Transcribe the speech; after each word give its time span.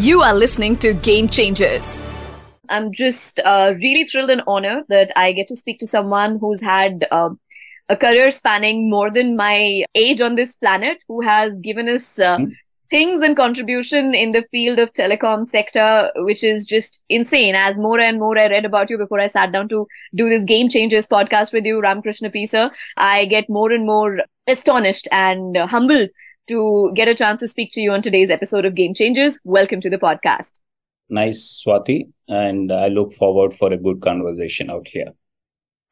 You 0.00 0.22
are 0.22 0.32
listening 0.32 0.78
to 0.78 0.94
Game 0.94 1.28
Changers. 1.28 2.00
I'm 2.70 2.90
just 2.90 3.38
uh, 3.44 3.74
really 3.82 4.06
thrilled 4.06 4.30
and 4.30 4.42
honored 4.46 4.84
that 4.88 5.12
I 5.14 5.34
get 5.34 5.46
to 5.48 5.56
speak 5.56 5.78
to 5.80 5.86
someone 5.86 6.38
who's 6.40 6.62
had 6.62 7.06
uh, 7.10 7.28
a 7.90 7.98
career 7.98 8.30
spanning 8.30 8.88
more 8.88 9.10
than 9.10 9.36
my 9.36 9.84
age 9.94 10.22
on 10.22 10.36
this 10.36 10.56
planet, 10.56 11.04
who 11.06 11.20
has 11.20 11.52
given 11.56 11.86
us 11.86 12.18
uh, 12.18 12.38
mm-hmm. 12.38 12.52
things 12.88 13.20
and 13.20 13.36
contribution 13.36 14.14
in 14.14 14.32
the 14.32 14.46
field 14.50 14.78
of 14.78 14.90
telecom 14.94 15.46
sector, 15.50 16.10
which 16.16 16.42
is 16.42 16.64
just 16.64 17.02
insane. 17.10 17.54
As 17.54 17.76
more 17.76 18.00
and 18.00 18.18
more 18.18 18.38
I 18.38 18.48
read 18.48 18.64
about 18.64 18.88
you 18.88 18.96
before 18.96 19.20
I 19.20 19.26
sat 19.26 19.52
down 19.52 19.68
to 19.68 19.86
do 20.14 20.30
this 20.30 20.44
Game 20.44 20.70
Changers 20.70 21.08
podcast 21.08 21.52
with 21.52 21.66
you, 21.66 21.78
Ramkrishna 21.78 22.32
Pisa, 22.32 22.72
I 22.96 23.26
get 23.26 23.50
more 23.50 23.70
and 23.70 23.84
more 23.84 24.20
astonished 24.46 25.08
and 25.12 25.58
humbled 25.58 26.08
to 26.50 26.90
get 26.96 27.06
a 27.06 27.14
chance 27.14 27.38
to 27.38 27.46
speak 27.46 27.70
to 27.70 27.80
you 27.80 27.92
on 27.92 28.02
today's 28.02 28.28
episode 28.28 28.64
of 28.64 28.74
Game 28.74 28.92
Changers. 28.92 29.38
Welcome 29.44 29.80
to 29.82 29.88
the 29.88 29.98
podcast. 29.98 30.48
Nice, 31.08 31.62
Swati, 31.64 32.08
and 32.26 32.72
I 32.72 32.88
look 32.88 33.12
forward 33.12 33.54
for 33.54 33.72
a 33.72 33.76
good 33.76 34.02
conversation 34.02 34.68
out 34.68 34.88
here. 34.88 35.12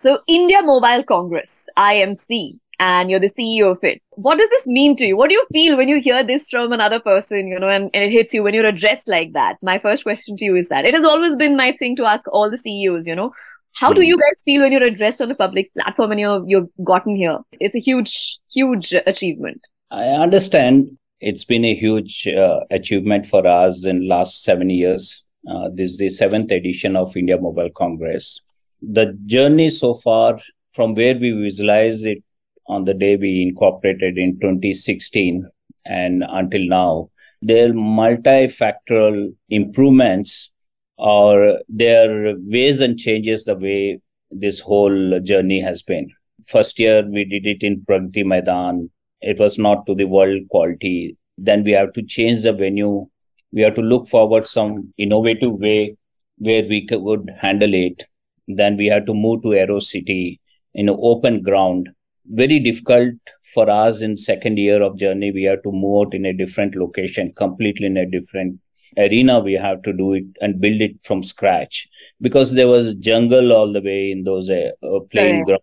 So, 0.00 0.18
India 0.26 0.60
Mobile 0.62 1.04
Congress, 1.04 1.62
IMC, 1.76 2.58
and 2.80 3.08
you're 3.08 3.20
the 3.20 3.30
CEO 3.30 3.70
of 3.70 3.84
it. 3.84 4.02
What 4.10 4.38
does 4.38 4.50
this 4.50 4.66
mean 4.66 4.96
to 4.96 5.06
you? 5.06 5.16
What 5.16 5.28
do 5.28 5.34
you 5.34 5.46
feel 5.52 5.76
when 5.76 5.88
you 5.88 6.00
hear 6.00 6.24
this 6.24 6.48
from 6.48 6.72
another 6.72 6.98
person, 6.98 7.46
you 7.46 7.60
know, 7.60 7.68
and, 7.68 7.88
and, 7.94 8.02
it 8.02 8.10
hits 8.10 8.34
you 8.34 8.42
when 8.42 8.54
you're 8.54 8.66
addressed 8.66 9.08
like 9.08 9.34
that? 9.34 9.58
My 9.62 9.78
first 9.78 10.02
question 10.02 10.36
to 10.38 10.44
you 10.44 10.56
is 10.56 10.68
that 10.70 10.84
it 10.84 10.92
has 10.92 11.04
always 11.04 11.36
been 11.36 11.56
my 11.56 11.76
thing 11.78 11.94
to 11.96 12.04
ask 12.04 12.24
all 12.32 12.50
the 12.50 12.58
CEOs, 12.58 13.06
you 13.06 13.14
know, 13.14 13.32
how 13.76 13.92
do 13.92 14.00
hmm. 14.00 14.08
you 14.08 14.18
guys 14.18 14.42
feel 14.44 14.62
when 14.62 14.72
you're 14.72 14.82
addressed 14.82 15.22
on 15.22 15.30
a 15.30 15.36
public 15.36 15.72
platform 15.74 16.10
and 16.10 16.18
you're 16.18 16.42
you've 16.48 16.70
gotten 16.84 17.14
here? 17.14 17.38
It's 17.60 17.76
a 17.76 17.80
huge, 17.80 18.40
huge 18.52 18.92
achievement. 19.06 19.68
I 19.90 20.08
understand 20.08 20.98
it's 21.20 21.44
been 21.44 21.64
a 21.64 21.74
huge 21.74 22.26
uh, 22.28 22.60
achievement 22.70 23.26
for 23.26 23.46
us 23.46 23.84
in 23.84 24.08
last 24.08 24.44
seven 24.44 24.70
years. 24.70 25.24
Uh, 25.48 25.68
this 25.72 25.92
is 25.92 25.98
the 25.98 26.10
seventh 26.10 26.50
edition 26.50 26.96
of 26.96 27.16
India 27.16 27.38
Mobile 27.38 27.70
Congress 27.70 28.40
the 28.82 29.18
journey 29.26 29.70
so 29.70 29.94
far 29.94 30.40
from 30.72 30.94
where 30.94 31.16
we 31.16 31.32
visualized 31.32 32.06
it 32.06 32.22
on 32.66 32.84
the 32.84 32.94
day 32.94 33.16
we 33.16 33.42
incorporated 33.42 34.18
in 34.18 34.38
2016 34.40 35.48
and 35.86 36.24
until 36.28 36.66
now, 36.68 37.10
there 37.40 37.70
are 37.70 37.72
multifactorial 37.72 39.34
improvements 39.48 40.52
or 40.98 41.58
there 41.68 42.28
are 42.28 42.34
ways 42.38 42.80
and 42.80 42.98
changes 42.98 43.44
the 43.44 43.54
way 43.54 44.00
this 44.30 44.60
whole 44.60 45.20
journey 45.20 45.60
has 45.60 45.82
been. 45.82 46.10
First 46.46 46.78
year 46.78 47.08
we 47.08 47.24
did 47.24 47.46
it 47.46 47.62
in 47.62 47.84
Pragati 47.88 48.24
Maidan. 48.24 48.90
It 49.20 49.38
was 49.38 49.58
not 49.58 49.86
to 49.86 49.94
the 49.94 50.04
world 50.04 50.42
quality. 50.50 51.16
Then 51.36 51.64
we 51.64 51.72
have 51.72 51.92
to 51.94 52.02
change 52.02 52.42
the 52.42 52.52
venue. 52.52 53.06
We 53.52 53.62
have 53.62 53.74
to 53.76 53.80
look 53.80 54.08
forward 54.08 54.46
some 54.46 54.92
innovative 54.98 55.52
way 55.52 55.96
where 56.36 56.64
we 56.64 56.86
could 56.86 57.30
handle 57.40 57.74
it 57.74 58.04
then 58.48 58.76
we 58.76 58.86
had 58.86 59.06
to 59.06 59.14
move 59.14 59.42
to 59.42 59.54
Aero 59.54 59.78
City 59.78 60.40
in 60.74 60.88
open 60.88 61.42
ground. 61.42 61.90
Very 62.26 62.58
difficult 62.58 63.14
for 63.54 63.68
us 63.70 64.02
in 64.02 64.16
second 64.16 64.58
year 64.58 64.82
of 64.82 64.98
journey. 64.98 65.30
We 65.30 65.44
had 65.44 65.62
to 65.64 65.72
move 65.72 66.08
out 66.08 66.14
in 66.14 66.24
a 66.26 66.32
different 66.32 66.74
location, 66.74 67.32
completely 67.36 67.86
in 67.86 67.96
a 67.96 68.06
different 68.06 68.58
arena. 68.96 69.40
We 69.40 69.54
have 69.54 69.82
to 69.82 69.92
do 69.92 70.14
it 70.14 70.24
and 70.40 70.60
build 70.60 70.80
it 70.80 70.96
from 71.04 71.22
scratch 71.22 71.88
because 72.20 72.54
there 72.54 72.68
was 72.68 72.94
jungle 72.96 73.52
all 73.52 73.72
the 73.72 73.80
way 73.82 74.10
in 74.10 74.24
those 74.24 74.50
uh, 74.50 74.70
uh 74.82 75.00
playing 75.10 75.44
ground. 75.44 75.62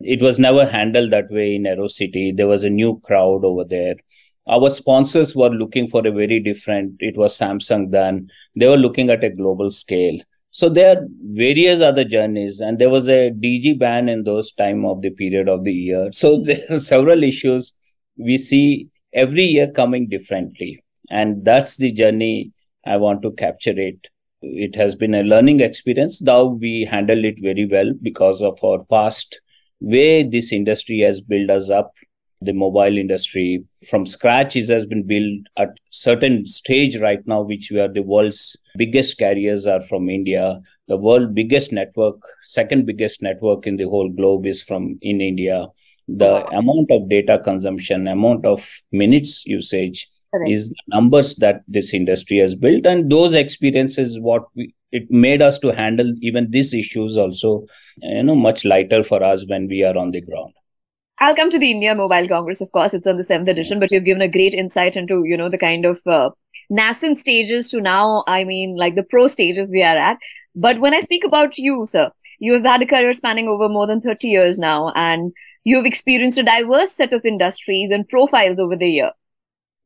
It 0.00 0.22
was 0.22 0.38
never 0.38 0.66
handled 0.66 1.12
that 1.12 1.30
way 1.30 1.56
in 1.56 1.66
Aero 1.66 1.88
City. 1.88 2.32
There 2.36 2.46
was 2.46 2.64
a 2.64 2.70
new 2.70 3.00
crowd 3.00 3.44
over 3.44 3.64
there 3.64 3.96
our 4.50 4.70
sponsors 4.70 5.36
were 5.36 5.50
looking 5.50 5.88
for 5.88 6.06
a 6.06 6.10
very 6.10 6.40
different 6.40 6.94
it 7.00 7.18
was 7.18 7.38
samsung 7.38 7.90
then 7.90 8.26
they 8.56 8.66
were 8.66 8.78
looking 8.78 9.10
at 9.10 9.22
a 9.22 9.28
global 9.28 9.70
scale 9.70 10.18
so 10.50 10.68
there 10.68 10.96
are 10.96 11.06
various 11.22 11.80
other 11.80 12.04
journeys, 12.04 12.60
and 12.60 12.78
there 12.78 12.90
was 12.90 13.06
a 13.08 13.30
DG 13.30 13.78
ban 13.78 14.08
in 14.08 14.24
those 14.24 14.52
time 14.52 14.84
of 14.86 15.02
the 15.02 15.10
period 15.10 15.48
of 15.48 15.64
the 15.64 15.72
year. 15.72 16.10
So 16.12 16.42
there 16.44 16.64
are 16.70 16.78
several 16.78 17.22
issues 17.22 17.74
we 18.16 18.38
see 18.38 18.88
every 19.12 19.44
year 19.44 19.70
coming 19.70 20.08
differently, 20.08 20.82
and 21.10 21.44
that's 21.44 21.76
the 21.76 21.92
journey 21.92 22.52
I 22.86 22.96
want 22.96 23.22
to 23.22 23.32
capture 23.32 23.78
it. 23.78 24.08
It 24.40 24.74
has 24.76 24.94
been 24.94 25.14
a 25.14 25.22
learning 25.22 25.60
experience. 25.60 26.22
Now 26.22 26.44
we 26.44 26.84
handle 26.84 27.24
it 27.24 27.36
very 27.42 27.66
well 27.66 27.92
because 28.00 28.40
of 28.40 28.62
our 28.64 28.84
past 28.84 29.40
way 29.80 30.22
this 30.22 30.52
industry 30.52 31.00
has 31.00 31.20
built 31.20 31.50
us 31.50 31.70
up 31.70 31.92
the 32.40 32.52
mobile 32.52 32.96
industry 32.96 33.64
from 33.88 34.06
scratch 34.06 34.54
it 34.54 34.68
has 34.68 34.86
been 34.86 35.02
built 35.02 35.40
at 35.56 35.70
certain 35.90 36.46
stage 36.46 36.96
right 36.98 37.26
now 37.26 37.40
which 37.40 37.70
we 37.72 37.80
are 37.80 37.88
the 37.88 38.02
world's 38.02 38.56
biggest 38.76 39.18
carriers 39.18 39.66
are 39.66 39.82
from 39.82 40.08
india. 40.08 40.60
The 40.86 40.96
world 40.96 41.34
biggest 41.34 41.72
network 41.72 42.16
second 42.44 42.86
biggest 42.86 43.22
network 43.22 43.66
in 43.66 43.76
the 43.76 43.88
whole 43.88 44.08
globe 44.08 44.46
is 44.46 44.62
from 44.62 44.98
in 45.02 45.20
india. 45.20 45.66
The 46.06 46.46
amount 46.46 46.90
of 46.90 47.08
data 47.08 47.38
consumption 47.38 48.06
amount 48.06 48.46
of 48.46 48.66
minutes 48.92 49.44
usage 49.44 50.06
Correct. 50.32 50.50
is 50.50 50.70
the 50.70 50.76
numbers 50.88 51.36
that 51.36 51.62
this 51.68 51.94
industry 51.94 52.38
has 52.38 52.54
built 52.54 52.84
and 52.84 53.10
those 53.10 53.34
experiences 53.34 54.18
what 54.20 54.44
we, 54.54 54.74
it 54.92 55.10
made 55.10 55.40
us 55.40 55.58
to 55.60 55.68
handle 55.68 56.14
even 56.20 56.50
these 56.50 56.74
issues 56.74 57.16
also 57.16 57.64
you 57.98 58.22
know 58.22 58.34
much 58.34 58.64
lighter 58.64 59.02
for 59.02 59.22
us 59.22 59.44
when 59.48 59.68
we 59.68 59.82
are 59.82 59.96
on 59.96 60.10
the 60.10 60.20
ground 60.20 60.52
I'll 61.20 61.34
come 61.34 61.50
to 61.50 61.58
the 61.58 61.72
India 61.72 61.96
Mobile 61.96 62.28
Congress, 62.28 62.60
of 62.60 62.70
course. 62.70 62.94
It's 62.94 63.06
on 63.06 63.16
the 63.16 63.24
seventh 63.24 63.48
edition, 63.48 63.80
but 63.80 63.90
you've 63.90 64.04
given 64.04 64.22
a 64.22 64.28
great 64.28 64.54
insight 64.54 64.96
into, 64.96 65.24
you 65.24 65.36
know, 65.36 65.48
the 65.50 65.58
kind 65.58 65.84
of 65.84 66.00
uh, 66.06 66.30
nascent 66.70 67.16
stages 67.16 67.68
to 67.70 67.80
now, 67.80 68.22
I 68.28 68.44
mean, 68.44 68.76
like 68.76 68.94
the 68.94 69.02
pro 69.02 69.26
stages 69.26 69.68
we 69.68 69.82
are 69.82 69.96
at. 69.96 70.18
But 70.54 70.80
when 70.80 70.94
I 70.94 71.00
speak 71.00 71.24
about 71.24 71.58
you, 71.58 71.84
sir, 71.86 72.12
you 72.38 72.54
have 72.54 72.64
had 72.64 72.82
a 72.82 72.86
career 72.86 73.12
spanning 73.12 73.48
over 73.48 73.68
more 73.68 73.86
than 73.86 74.00
30 74.00 74.28
years 74.28 74.60
now, 74.60 74.92
and 74.94 75.32
you've 75.64 75.86
experienced 75.86 76.38
a 76.38 76.44
diverse 76.44 76.92
set 76.92 77.12
of 77.12 77.24
industries 77.24 77.90
and 77.92 78.08
profiles 78.08 78.60
over 78.60 78.76
the 78.76 78.88
year. 78.88 79.10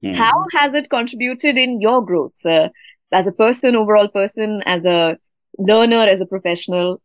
Mm-hmm. 0.04 0.14
How 0.14 0.46
has 0.56 0.74
it 0.74 0.90
contributed 0.90 1.56
in 1.56 1.80
your 1.80 2.04
growth, 2.04 2.32
sir, 2.36 2.70
as 3.12 3.26
a 3.26 3.32
person, 3.32 3.76
overall 3.76 4.08
person, 4.08 4.62
as 4.66 4.84
a 4.84 5.18
learner, 5.58 6.04
as 6.08 6.20
a 6.20 6.26
professional? 6.26 7.00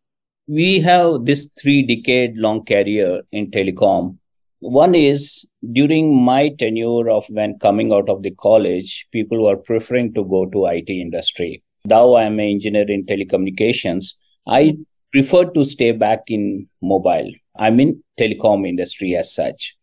we 0.48 0.80
have 0.80 1.26
this 1.26 1.50
three 1.60 1.82
decade 1.82 2.36
long 2.36 2.64
career 2.64 3.22
in 3.32 3.50
telecom. 3.50 4.16
One 4.60 4.94
is 4.94 5.46
during 5.72 6.24
my 6.24 6.48
tenure 6.58 7.10
of 7.10 7.26
when 7.28 7.58
coming 7.58 7.92
out 7.92 8.08
of 8.08 8.22
the 8.22 8.30
college, 8.30 9.06
people 9.12 9.44
were 9.44 9.56
preferring 9.56 10.14
to 10.14 10.24
go 10.24 10.46
to 10.46 10.66
IT 10.66 10.88
industry. 10.88 11.62
Now 11.84 12.14
I 12.14 12.24
am 12.24 12.40
an 12.40 12.48
engineer 12.48 12.86
in 12.90 13.04
telecommunications. 13.04 14.14
I 14.46 14.78
prefer 15.12 15.44
to 15.44 15.64
stay 15.64 15.92
back 15.92 16.20
in 16.28 16.66
mobile. 16.82 17.30
I'm 17.56 17.78
in 17.78 18.02
telecom 18.18 18.66
industry 18.66 19.14
as 19.14 19.32
such. 19.32 19.76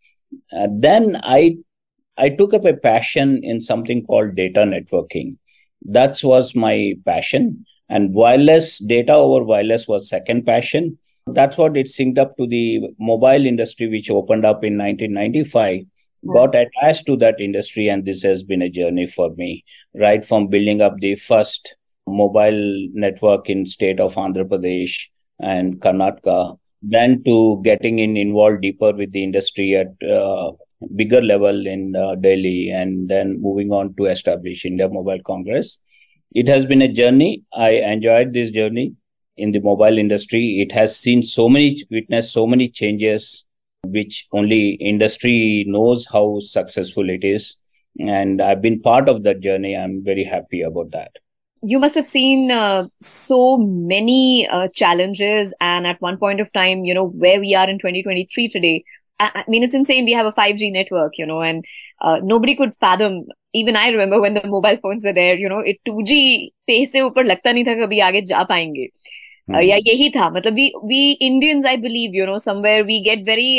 Uh, 0.51 0.67
then 0.71 1.21
I 1.23 1.57
I 2.17 2.29
took 2.29 2.53
up 2.53 2.65
a 2.65 2.73
passion 2.73 3.41
in 3.43 3.59
something 3.59 4.05
called 4.05 4.35
data 4.35 4.61
networking. 4.61 5.37
That 5.83 6.19
was 6.23 6.55
my 6.55 6.93
passion. 7.05 7.65
And 7.89 8.13
wireless 8.13 8.79
data 8.79 9.13
over 9.13 9.43
wireless 9.43 9.87
was 9.87 10.09
second 10.09 10.45
passion. 10.45 10.97
That's 11.27 11.57
what 11.57 11.75
it 11.77 11.87
synced 11.87 12.17
up 12.17 12.37
to 12.37 12.47
the 12.47 12.81
mobile 12.99 13.45
industry 13.45 13.89
which 13.89 14.09
opened 14.09 14.45
up 14.45 14.63
in 14.63 14.77
1995 14.77 15.85
got 16.33 16.55
attached 16.55 17.05
to 17.05 17.15
that 17.17 17.39
industry 17.39 17.87
and 17.87 18.05
this 18.05 18.23
has 18.23 18.43
been 18.43 18.61
a 18.61 18.69
journey 18.69 19.05
for 19.05 19.29
me 19.35 19.63
right 19.93 20.25
from 20.25 20.47
building 20.47 20.81
up 20.81 20.97
the 20.99 21.15
first 21.15 21.75
mobile 22.07 22.87
network 22.93 23.49
in 23.49 23.65
state 23.65 23.99
of 23.99 24.15
andhra 24.15 24.45
pradesh 24.51 24.95
and 25.39 25.79
karnataka 25.81 26.57
then 26.81 27.23
to 27.23 27.61
getting 27.63 27.99
in 27.99 28.17
involved 28.17 28.61
deeper 28.61 28.91
with 28.93 29.11
the 29.11 29.23
industry 29.23 29.75
at 29.75 29.93
uh, 30.17 30.51
bigger 30.95 31.21
level 31.21 31.67
in 31.67 31.95
uh, 31.95 32.15
delhi 32.15 32.69
and 32.69 33.09
then 33.09 33.41
moving 33.41 33.71
on 33.71 33.93
to 33.95 34.05
establish 34.05 34.65
india 34.65 34.89
mobile 34.89 35.21
congress 35.25 35.79
it 36.35 36.49
has 36.49 36.65
been 36.65 36.81
a 36.81 36.91
journey. 36.91 37.43
I 37.53 37.69
enjoyed 37.69 38.33
this 38.33 38.51
journey 38.51 38.93
in 39.37 39.51
the 39.51 39.61
mobile 39.61 39.97
industry. 39.97 40.61
It 40.61 40.73
has 40.73 40.99
seen 40.99 41.23
so 41.23 41.47
many, 41.47 41.81
witnessed 41.89 42.33
so 42.33 42.45
many 42.45 42.67
changes, 42.67 43.45
which 43.85 44.27
only 44.33 44.71
industry 44.71 45.63
knows 45.65 46.05
how 46.11 46.39
successful 46.39 47.09
it 47.09 47.23
is. 47.23 47.55
And 47.99 48.41
I've 48.41 48.61
been 48.61 48.81
part 48.81 49.07
of 49.07 49.23
that 49.23 49.39
journey. 49.39 49.77
I'm 49.77 50.03
very 50.03 50.25
happy 50.25 50.61
about 50.61 50.91
that. 50.91 51.11
You 51.61 51.79
must 51.79 51.95
have 51.95 52.05
seen 52.05 52.51
uh, 52.51 52.89
so 52.99 53.57
many 53.57 54.45
uh, 54.49 54.67
challenges, 54.73 55.53
and 55.61 55.87
at 55.87 56.01
one 56.01 56.17
point 56.17 56.41
of 56.41 56.51
time, 56.51 56.83
you 56.83 56.93
know, 56.93 57.07
where 57.07 57.39
we 57.39 57.55
are 57.55 57.69
in 57.69 57.79
2023 57.79 58.49
today. 58.49 58.83
I 59.20 59.44
mean, 59.48 59.62
it's 59.62 59.74
insane. 59.74 60.06
We 60.06 60.12
have 60.12 60.26
a 60.26 60.32
5G 60.32 60.72
network, 60.72 61.18
you 61.18 61.26
know, 61.26 61.42
and 61.42 61.64
uh, 62.00 62.20
nobody 62.22 62.56
could 62.56 62.74
fathom 62.80 63.22
even 63.56 63.76
I 63.76 63.90
remember 63.90 64.18
when 64.20 64.34
the 64.34 64.42
mobile 64.46 64.76
phones 64.82 65.04
were 65.04 65.12
there 65.12 65.40
you 65.40 65.48
know 65.48 65.62
it 65.70 65.78
2G 65.88 66.16
पे 66.66 66.84
से 66.86 67.00
ऊपर 67.00 67.24
लगता 67.24 67.52
नहीं 67.52 67.64
था 67.64 67.74
कभी 67.80 67.98
आगे 68.08 68.20
जा 68.22 68.42
पाएंगे 68.50 68.86
uh, 68.86 69.62
या 69.62 69.76
यही 69.86 70.08
था 70.16 70.28
मतलब 70.30 70.54
we 70.54 70.68
we 70.84 71.10
Indians 71.28 71.66
I 71.66 71.76
believe 71.86 72.14
you 72.16 72.26
know 72.26 72.38
somewhere 72.38 72.82
we 72.90 73.00
get 73.08 73.24
very 73.28 73.50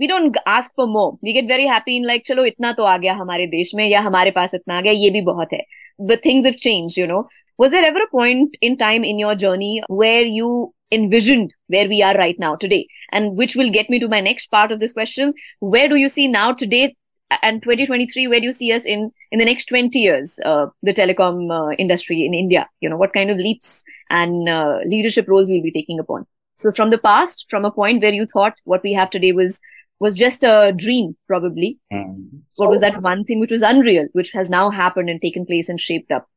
we 0.00 0.06
don't 0.06 0.38
ask 0.54 0.72
for 0.76 0.86
more 0.94 1.12
we 1.24 1.32
get 1.32 1.50
very 1.50 1.66
happy 1.68 1.96
in 1.96 2.04
like 2.06 2.26
चलो 2.26 2.44
इतना 2.44 2.72
तो 2.78 2.84
आ 2.84 2.96
गया 3.04 3.14
हमारे 3.20 3.46
देश 3.56 3.74
में 3.74 3.86
या 3.88 4.00
हमारे 4.08 4.30
पास 4.40 4.54
इतना 4.54 4.78
आ 4.78 4.80
गया 4.80 4.92
ये 4.92 5.10
भी 5.10 5.20
बहुत 5.30 5.52
है 5.52 5.60
but 5.98 6.22
things 6.22 6.44
have 6.44 6.56
changed, 6.56 6.96
you 6.96 7.06
know. 7.06 7.28
Was 7.58 7.70
there 7.70 7.84
ever 7.84 8.00
a 8.00 8.08
point 8.08 8.56
in 8.60 8.76
time 8.76 9.04
in 9.04 9.18
your 9.18 9.34
journey 9.34 9.82
where 9.88 10.22
you 10.22 10.74
envisioned 10.91 11.53
where 11.67 11.87
we 11.87 12.01
are 12.01 12.15
right 12.15 12.37
now 12.39 12.55
today? 12.55 12.87
And 13.11 13.35
which 13.35 13.55
will 13.55 13.71
get 13.71 13.89
me 13.89 13.99
to 13.99 14.07
my 14.07 14.21
next 14.21 14.47
part 14.47 14.71
of 14.71 14.79
this 14.79 14.93
question. 14.93 15.33
Where 15.59 15.89
do 15.89 15.95
you 15.95 16.09
see 16.09 16.27
now 16.27 16.53
today 16.53 16.95
and 17.41 17.61
2023 17.61 18.27
where 18.29 18.39
do 18.39 18.45
you 18.45 18.53
see 18.53 18.71
us 18.71 18.85
in 18.85 19.11
in 19.33 19.39
the 19.39 19.43
next 19.43 19.65
20 19.65 19.99
years 19.99 20.39
uh, 20.45 20.67
the 20.81 20.93
telecom 20.93 21.51
uh, 21.51 21.75
industry 21.77 22.25
in 22.25 22.33
india 22.33 22.69
you 22.79 22.87
know 22.87 22.95
what 22.95 23.11
kind 23.11 23.29
of 23.29 23.35
leaps 23.35 23.83
and 24.09 24.47
uh, 24.47 24.77
leadership 24.85 25.27
roles 25.27 25.49
we'll 25.49 25.61
be 25.61 25.69
taking 25.73 25.99
upon 25.99 26.25
so 26.55 26.71
from 26.71 26.89
the 26.89 26.97
past 26.97 27.45
from 27.49 27.65
a 27.65 27.71
point 27.71 28.01
where 28.01 28.13
you 28.13 28.25
thought 28.25 28.53
what 28.63 28.81
we 28.81 28.93
have 28.93 29.09
today 29.09 29.33
was 29.33 29.59
was 29.99 30.13
just 30.13 30.43
a 30.43 30.73
dream, 30.75 31.15
probably. 31.27 31.79
Mm. 31.91 32.41
What 32.55 32.69
was 32.69 32.81
that 32.81 33.01
one 33.01 33.23
thing 33.23 33.39
which 33.39 33.51
was 33.51 33.61
unreal, 33.61 34.07
which 34.13 34.31
has 34.31 34.49
now 34.49 34.69
happened 34.69 35.09
and 35.09 35.21
taken 35.21 35.45
place 35.45 35.69
and 35.69 35.81
shaped 35.81 36.11
up? 36.11 36.27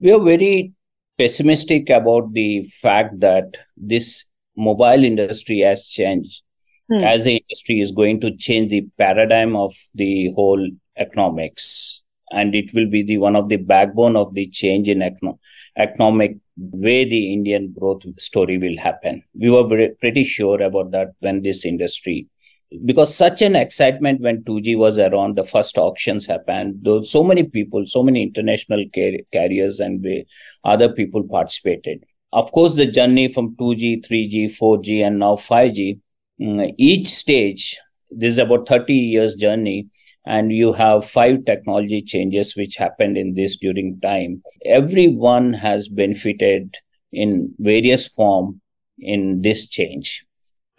We 0.00 0.12
are 0.12 0.20
very 0.20 0.72
pessimistic 1.18 1.90
about 1.90 2.32
the 2.32 2.64
fact 2.64 3.20
that 3.20 3.56
this 3.76 4.24
mobile 4.56 5.04
industry 5.04 5.60
has 5.60 5.88
changed. 5.88 6.42
Hmm. 6.90 7.02
As 7.02 7.24
the 7.24 7.36
industry 7.36 7.80
is 7.80 7.92
going 7.92 8.20
to 8.20 8.36
change 8.36 8.70
the 8.70 8.86
paradigm 8.98 9.56
of 9.56 9.74
the 9.94 10.32
whole 10.34 10.68
economics, 10.96 12.02
and 12.30 12.54
it 12.54 12.74
will 12.74 12.88
be 12.88 13.02
the 13.02 13.18
one 13.18 13.36
of 13.36 13.48
the 13.48 13.56
backbone 13.56 14.16
of 14.16 14.34
the 14.34 14.48
change 14.48 14.88
in 14.88 14.98
econo- 14.98 15.38
economic 15.76 16.36
way 16.56 17.04
the 17.04 17.32
Indian 17.32 17.72
growth 17.72 18.02
story 18.20 18.58
will 18.58 18.76
happen. 18.78 19.22
We 19.34 19.50
were 19.50 19.66
very, 19.66 19.94
pretty 20.00 20.24
sure 20.24 20.60
about 20.60 20.90
that 20.92 21.08
when 21.20 21.42
this 21.42 21.64
industry 21.64 22.28
because 22.84 23.14
such 23.14 23.42
an 23.42 23.56
excitement 23.56 24.20
when 24.20 24.44
2G 24.44 24.76
was 24.76 24.98
around, 24.98 25.36
the 25.36 25.44
first 25.44 25.78
auctions 25.78 26.26
happened. 26.26 26.80
Though 26.82 27.02
so 27.02 27.22
many 27.22 27.44
people, 27.44 27.86
so 27.86 28.02
many 28.02 28.22
international 28.22 28.84
car- 28.94 29.22
carriers 29.32 29.80
and 29.80 30.04
other 30.64 30.88
people 30.88 31.24
participated. 31.24 32.04
Of 32.32 32.50
course, 32.52 32.76
the 32.76 32.86
journey 32.86 33.32
from 33.32 33.56
2G, 33.56 34.02
3G, 34.02 34.46
4G, 34.48 35.02
and 35.02 35.18
now 35.18 35.36
5G, 35.36 36.00
mm, 36.40 36.74
each 36.78 37.08
stage, 37.08 37.78
this 38.10 38.34
is 38.34 38.38
about 38.38 38.68
30 38.68 38.94
years 38.94 39.34
journey, 39.36 39.88
and 40.26 40.52
you 40.52 40.72
have 40.72 41.06
five 41.06 41.44
technology 41.44 42.02
changes 42.02 42.56
which 42.56 42.76
happened 42.76 43.16
in 43.16 43.34
this 43.34 43.56
during 43.56 44.00
time. 44.00 44.42
Everyone 44.64 45.52
has 45.52 45.88
benefited 45.88 46.76
in 47.12 47.54
various 47.58 48.08
form 48.08 48.60
in 48.98 49.42
this 49.42 49.68
change 49.68 50.24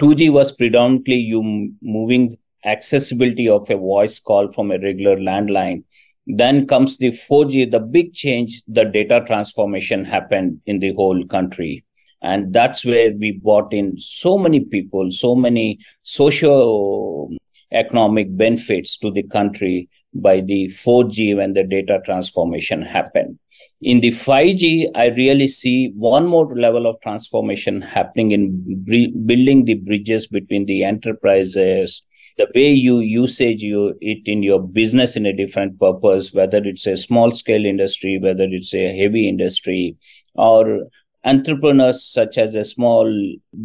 2G 0.01 0.31
was 0.31 0.51
predominantly 0.51 1.15
you 1.15 1.71
moving 1.81 2.38
accessibility 2.65 3.47
of 3.47 3.69
a 3.69 3.77
voice 3.77 4.19
call 4.19 4.51
from 4.51 4.71
a 4.71 4.80
regular 4.80 5.15
landline. 5.15 5.83
Then 6.27 6.68
comes 6.68 6.97
the 6.97 7.09
4G, 7.09 7.71
the 7.71 7.80
big 7.80 8.13
change, 8.13 8.63
the 8.68 8.83
data 8.83 9.24
transformation 9.25 10.03
happened 10.03 10.59
in 10.65 10.80
the 10.80 10.94
whole 10.94 11.25
country. 11.27 11.86
And 12.21 12.51
that's 12.51 12.83
where 12.83 13.12
we 13.13 13.33
brought 13.33 13.71
in 13.71 13.97
so 13.97 14.38
many 14.38 14.62
people, 14.62 15.12
so 15.12 15.36
many 15.36 15.80
socio 16.01 17.30
economic 17.71 18.36
benefits 18.36 18.98
to 18.98 19.12
the 19.12 19.24
country 19.24 19.89
by 20.15 20.41
the 20.41 20.67
4G 20.67 21.35
when 21.35 21.53
the 21.53 21.63
data 21.63 22.00
transformation 22.06 22.81
happened. 22.81 23.38
In 23.81 24.00
the 24.00 24.09
5G, 24.09 24.89
I 24.95 25.07
really 25.07 25.47
see 25.47 25.91
one 25.95 26.25
more 26.25 26.56
level 26.56 26.88
of 26.88 27.00
transformation 27.01 27.81
happening 27.81 28.31
in 28.31 28.83
building 29.25 29.65
the 29.65 29.75
bridges 29.75 30.27
between 30.27 30.65
the 30.65 30.83
enterprises, 30.83 32.01
the 32.38 32.47
way 32.56 32.71
you 32.71 33.00
usage 33.00 33.62
you, 33.62 33.95
it 34.01 34.19
in 34.25 34.44
your 34.44 34.62
business 34.62 35.15
in 35.15 35.25
a 35.25 35.33
different 35.33 35.79
purpose, 35.79 36.33
whether 36.33 36.57
it's 36.57 36.88
a 36.88 36.97
small 36.97 37.31
scale 37.31 37.65
industry, 37.65 38.17
whether 38.21 38.45
it's 38.45 38.73
a 38.73 38.97
heavy 38.97 39.29
industry, 39.29 39.97
or 40.33 40.88
entrepreneurs 41.23 42.03
such 42.03 42.38
as 42.38 42.56
a 42.56 42.63
small 42.63 43.06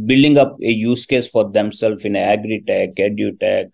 building 0.06 0.38
up 0.38 0.56
a 0.62 0.70
use 0.70 1.04
case 1.04 1.28
for 1.28 1.50
themselves 1.50 2.04
in 2.04 2.16
agri-tech, 2.16 2.94
edu-tech, 2.94 3.68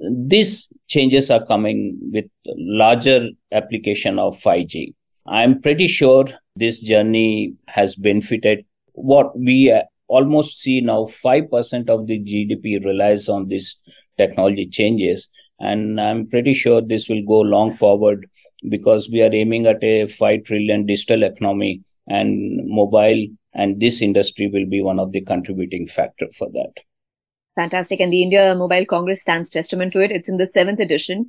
these 0.00 0.72
changes 0.88 1.30
are 1.30 1.44
coming 1.44 1.98
with 2.12 2.26
larger 2.46 3.28
application 3.52 4.18
of 4.18 4.38
5G. 4.40 4.94
I'm 5.26 5.60
pretty 5.60 5.88
sure 5.88 6.26
this 6.56 6.80
journey 6.80 7.54
has 7.68 7.94
benefited 7.94 8.64
what 8.92 9.38
we 9.38 9.70
uh, 9.70 9.82
almost 10.08 10.60
see 10.60 10.80
now 10.80 11.04
5% 11.04 11.88
of 11.88 12.06
the 12.06 12.18
GDP 12.18 12.84
relies 12.84 13.28
on 13.28 13.48
these 13.48 13.80
technology 14.16 14.66
changes. 14.66 15.28
And 15.60 16.00
I'm 16.00 16.26
pretty 16.26 16.54
sure 16.54 16.80
this 16.80 17.08
will 17.08 17.24
go 17.26 17.40
long 17.40 17.72
forward 17.72 18.26
because 18.68 19.08
we 19.12 19.22
are 19.22 19.32
aiming 19.32 19.66
at 19.66 19.82
a 19.84 20.06
5 20.06 20.44
trillion 20.44 20.86
digital 20.86 21.22
economy 21.22 21.82
and 22.08 22.66
mobile 22.66 23.26
and 23.54 23.80
this 23.80 24.00
industry 24.00 24.48
will 24.48 24.66
be 24.66 24.82
one 24.82 24.98
of 24.98 25.12
the 25.12 25.20
contributing 25.20 25.86
factor 25.86 26.26
for 26.36 26.48
that. 26.52 26.72
Fantastic. 27.55 27.99
And 28.01 28.11
the 28.11 28.21
India 28.21 28.53
Mobile 28.55 28.85
Congress 28.85 29.21
stands 29.21 29.49
testament 29.49 29.93
to 29.93 29.99
it. 29.99 30.11
It's 30.11 30.29
in 30.29 30.37
the 30.37 30.47
seventh 30.47 30.79
edition. 30.79 31.27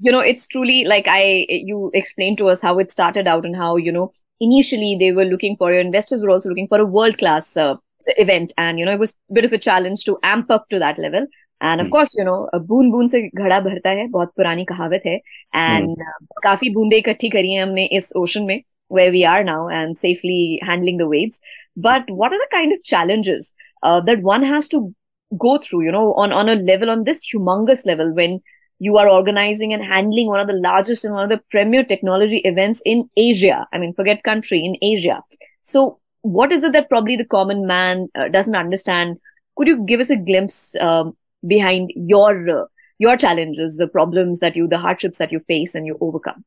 You 0.00 0.12
know, 0.12 0.20
it's 0.20 0.46
truly 0.46 0.84
like 0.84 1.06
I, 1.08 1.46
you 1.48 1.90
explained 1.94 2.38
to 2.38 2.48
us 2.48 2.60
how 2.60 2.78
it 2.78 2.90
started 2.90 3.26
out 3.26 3.44
and 3.44 3.56
how, 3.56 3.76
you 3.76 3.92
know, 3.92 4.12
initially 4.40 4.96
they 4.98 5.12
were 5.12 5.24
looking 5.24 5.56
for, 5.56 5.72
your 5.72 5.80
investors 5.80 6.22
were 6.22 6.30
also 6.30 6.48
looking 6.48 6.68
for 6.68 6.80
a 6.80 6.84
world 6.84 7.18
class 7.18 7.56
uh, 7.56 7.74
event. 8.06 8.52
And, 8.56 8.78
you 8.78 8.84
know, 8.84 8.92
it 8.92 9.00
was 9.00 9.16
a 9.30 9.34
bit 9.34 9.44
of 9.44 9.52
a 9.52 9.58
challenge 9.58 10.04
to 10.04 10.18
amp 10.22 10.50
up 10.50 10.68
to 10.70 10.78
that 10.78 10.98
level. 10.98 11.26
End 11.62 11.80
of 11.80 11.88
course 11.92 12.14
you 12.18 12.24
know 12.24 12.58
बूंद 12.66 12.90
बूंद 12.92 13.10
से 13.10 13.20
घड़ा 13.28 13.58
भरता 13.60 13.90
है 13.90 14.06
बहुत 14.08 14.32
पुरानी 14.36 14.64
कहावत 14.64 15.02
है 15.06 15.14
एंड 15.14 15.86
hmm. 15.86 16.02
uh, 16.02 16.42
काफी 16.42 16.70
बूंदे 16.74 16.96
इकट्ठी 16.96 17.28
करी 17.30 17.52
हैं 17.52 17.62
हमने 17.62 17.84
इस 17.98 18.12
ओशन 18.16 18.42
में 18.50 18.60
where 18.88 19.12
we 19.12 19.22
are 19.30 19.44
now 19.44 19.68
and 19.68 19.98
safely 19.98 20.58
handling 20.62 20.96
the 20.96 21.06
waves. 21.08 21.40
But 21.76 22.10
what 22.20 22.32
are 22.32 22.38
the 22.38 22.48
kind 22.52 22.72
of 22.72 22.82
challenges 22.82 23.54
uh, 23.82 24.00
that 24.00 24.22
one 24.22 24.42
has 24.42 24.68
to 24.68 24.94
go 25.37 25.57
through, 25.57 25.85
you 25.85 25.91
know, 25.91 26.13
on, 26.13 26.31
on 26.31 26.49
a 26.49 26.55
level, 26.55 26.89
on 26.89 27.03
this 27.03 27.25
humongous 27.31 27.85
level, 27.85 28.13
when 28.13 28.41
you 28.79 28.97
are 28.97 29.09
organizing 29.09 29.73
and 29.73 29.83
handling 29.83 30.27
one 30.27 30.39
of 30.39 30.47
the 30.47 30.53
largest 30.53 31.05
and 31.05 31.13
one 31.13 31.23
of 31.23 31.29
the 31.29 31.43
premier 31.49 31.83
technology 31.83 32.37
events 32.39 32.81
in 32.85 33.09
Asia. 33.15 33.65
I 33.71 33.77
mean, 33.77 33.93
forget 33.93 34.23
country, 34.23 34.59
in 34.59 34.75
Asia. 34.81 35.23
So, 35.61 35.99
what 36.21 36.51
is 36.51 36.63
it 36.63 36.73
that 36.73 36.89
probably 36.89 37.15
the 37.15 37.25
common 37.25 37.65
man 37.67 38.07
uh, 38.15 38.29
doesn't 38.29 38.55
understand? 38.55 39.17
Could 39.55 39.67
you 39.67 39.85
give 39.85 39.99
us 39.99 40.09
a 40.09 40.15
glimpse 40.15 40.75
um, 40.81 41.15
behind 41.47 41.91
your 41.95 42.49
uh, 42.49 42.65
your 42.97 43.17
challenges, 43.17 43.77
the 43.77 43.87
problems 43.87 44.39
that 44.39 44.55
you, 44.55 44.67
the 44.67 44.77
hardships 44.77 45.17
that 45.17 45.31
you 45.31 45.39
face 45.41 45.75
and 45.75 45.85
you 45.85 45.97
overcome? 45.99 46.43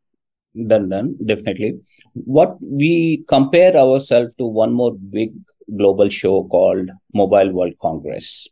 Done, 0.66 0.88
done, 0.88 1.16
definitely. 1.24 1.80
What 2.14 2.56
we 2.62 3.24
compare 3.28 3.76
ourselves 3.76 4.34
to 4.36 4.46
one 4.46 4.72
more 4.72 4.94
big 4.94 5.32
global 5.76 6.08
show 6.08 6.44
called 6.44 6.88
Mobile 7.12 7.52
World 7.52 7.74
Congress 7.80 8.48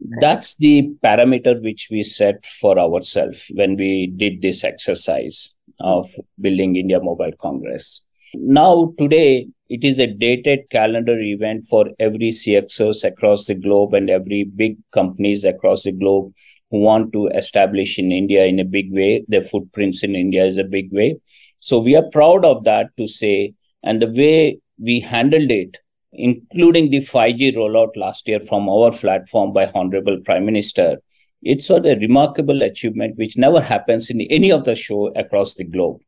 that's 0.00 0.56
the 0.56 0.90
parameter 1.04 1.60
which 1.62 1.88
we 1.90 2.02
set 2.02 2.46
for 2.46 2.78
ourselves 2.78 3.50
when 3.54 3.76
we 3.76 4.12
did 4.16 4.42
this 4.42 4.64
exercise 4.64 5.54
of 5.80 6.10
building 6.40 6.76
India 6.76 7.00
Mobile 7.00 7.32
Congress. 7.40 8.04
Now, 8.34 8.92
today, 8.98 9.48
it 9.68 9.84
is 9.84 9.98
a 9.98 10.06
dated 10.06 10.70
calendar 10.70 11.18
event 11.18 11.64
for 11.68 11.90
every 11.98 12.30
CXOs 12.30 13.04
across 13.04 13.46
the 13.46 13.54
globe 13.54 13.94
and 13.94 14.08
every 14.08 14.44
big 14.44 14.78
companies 14.92 15.44
across 15.44 15.82
the 15.82 15.92
globe 15.92 16.32
who 16.70 16.80
want 16.80 17.12
to 17.12 17.28
establish 17.28 17.98
in 17.98 18.12
India 18.12 18.44
in 18.44 18.58
a 18.60 18.64
big 18.64 18.92
way. 18.92 19.24
Their 19.28 19.42
footprints 19.42 20.02
in 20.02 20.14
India 20.14 20.44
is 20.44 20.58
a 20.58 20.64
big 20.64 20.92
way. 20.92 21.16
So 21.60 21.78
we 21.78 21.96
are 21.96 22.08
proud 22.10 22.44
of 22.44 22.64
that 22.64 22.96
to 22.98 23.08
say, 23.08 23.54
and 23.82 24.00
the 24.00 24.10
way 24.10 24.60
we 24.78 25.00
handled 25.00 25.50
it 25.50 25.76
including 26.18 26.90
the 26.90 26.98
5G 26.98 27.54
rollout 27.54 27.96
last 27.96 28.26
year 28.26 28.40
from 28.40 28.68
our 28.68 28.90
platform 28.90 29.52
by 29.52 29.70
Honorable 29.74 30.18
Prime 30.24 30.44
Minister. 30.44 30.98
It's 31.42 31.70
a 31.70 31.80
remarkable 31.80 32.62
achievement 32.62 33.16
which 33.16 33.36
never 33.36 33.60
happens 33.60 34.10
in 34.10 34.20
any 34.22 34.50
of 34.50 34.64
the 34.64 34.74
show 34.74 35.12
across 35.14 35.54
the 35.54 35.64
globe. 35.64 36.00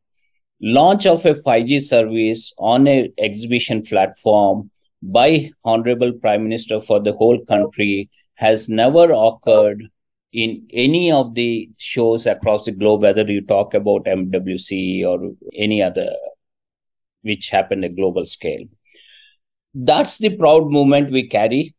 Launch 0.60 1.06
of 1.06 1.24
a 1.24 1.34
5G 1.34 1.80
service 1.80 2.52
on 2.58 2.88
a 2.88 3.12
exhibition 3.18 3.82
platform 3.82 4.70
by 5.00 5.52
Honorable 5.64 6.12
Prime 6.12 6.42
Minister 6.42 6.80
for 6.80 7.00
the 7.00 7.12
whole 7.12 7.42
country 7.46 8.10
has 8.34 8.68
never 8.68 9.12
occurred 9.12 9.84
in 10.32 10.66
any 10.72 11.12
of 11.12 11.34
the 11.34 11.70
shows 11.78 12.26
across 12.26 12.64
the 12.64 12.72
globe, 12.72 13.02
whether 13.02 13.22
you 13.22 13.40
talk 13.42 13.74
about 13.74 14.04
MWC 14.04 15.06
or 15.06 15.32
any 15.54 15.82
other 15.82 16.10
which 17.22 17.50
happen 17.50 17.84
at 17.84 17.96
global 17.96 18.24
scale 18.24 18.64
that's 19.74 20.18
the 20.18 20.36
proud 20.36 20.70
moment 20.70 21.10
we 21.10 21.28
carry 21.28 21.74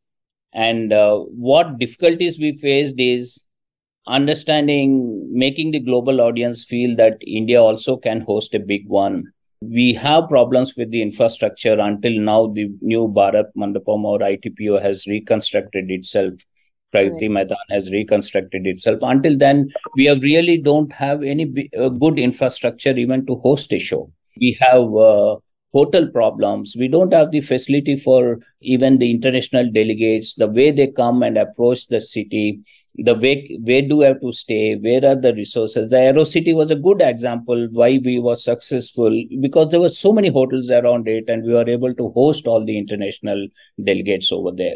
and 0.54 0.94
uh, 0.94 1.18
what 1.18 1.78
difficulties 1.80 2.40
we 2.40 2.54
faced 2.54 2.96
is 2.98 3.46
understanding 4.08 5.30
making 5.32 5.72
the 5.72 5.80
global 5.80 6.22
audience 6.22 6.64
feel 6.64 6.96
that 6.96 7.18
india 7.28 7.62
also 7.62 7.96
can 7.98 8.22
host 8.22 8.56
a 8.56 8.60
big 8.60 8.88
one 8.88 9.24
we 9.62 9.94
have 9.94 10.28
problems 10.28 10.74
with 10.76 10.90
the 10.92 11.02
infrastructure 11.02 11.80
until 11.80 12.20
now 12.20 12.48
the 12.48 12.68
new 12.82 13.08
bharat 13.08 13.52
mandapam 13.56 14.04
or 14.04 14.20
itpo 14.20 14.82
has 14.82 15.06
reconstructed 15.08 15.92
itself 15.92 16.34
Pragati 16.94 17.22
right. 17.22 17.32
Maidan 17.32 17.58
has 17.70 17.90
reconstructed 17.90 18.68
itself. 18.68 19.00
Until 19.02 19.38
then, 19.38 19.70
we 19.96 20.06
have 20.06 20.22
really 20.22 20.58
don't 20.58 20.92
have 20.92 21.24
any 21.24 21.46
b- 21.46 21.70
uh, 21.78 21.88
good 21.88 22.20
infrastructure 22.20 22.92
even 22.98 23.26
to 23.28 23.36
host 23.36 23.72
a 23.72 23.80
show 23.80 24.12
We 24.38 24.58
have 24.60 24.94
uh, 24.94 25.38
hotel 25.74 26.08
problems. 26.08 26.76
We 26.78 26.88
don't 26.88 27.14
have 27.14 27.32
the 27.32 27.42
facility 27.42 27.96
for 27.96 28.40
even 28.62 28.98
the 28.98 29.10
international 29.10 29.72
delegates, 29.72 30.36
the 30.36 30.48
way 30.48 30.72
they 30.72 30.88
come 30.88 31.24
and 31.24 31.38
approach 31.38 31.88
the 31.88 32.02
city, 32.02 32.62
the 32.96 33.16
way 33.16 33.58
where 33.64 33.82
do 33.82 33.98
we 33.98 34.06
have 34.06 34.20
to 34.22 34.34
stay, 34.34 34.76
where 34.76 35.06
are 35.06 35.16
the 35.16 35.34
resources. 35.34 35.90
The 35.90 36.00
Aero 36.00 36.24
City 36.26 36.54
was 36.54 36.72
a 36.72 36.76
good 36.76 37.02
example 37.02 37.68
why 37.72 38.00
we 38.04 38.20
were 38.20 38.36
successful 38.36 39.24
because 39.40 39.70
there 39.70 39.80
were 39.80 39.90
so 39.90 40.12
many 40.12 40.30
hotels 40.30 40.70
around 40.70 41.08
it 41.08 41.26
and 41.30 41.44
we 41.44 41.54
were 41.54 41.70
able 41.70 41.94
to 41.96 42.12
host 42.12 42.48
all 42.48 42.66
the 42.66 42.78
international 42.78 43.48
delegates 43.84 44.32
over 44.32 44.52
there. 44.52 44.76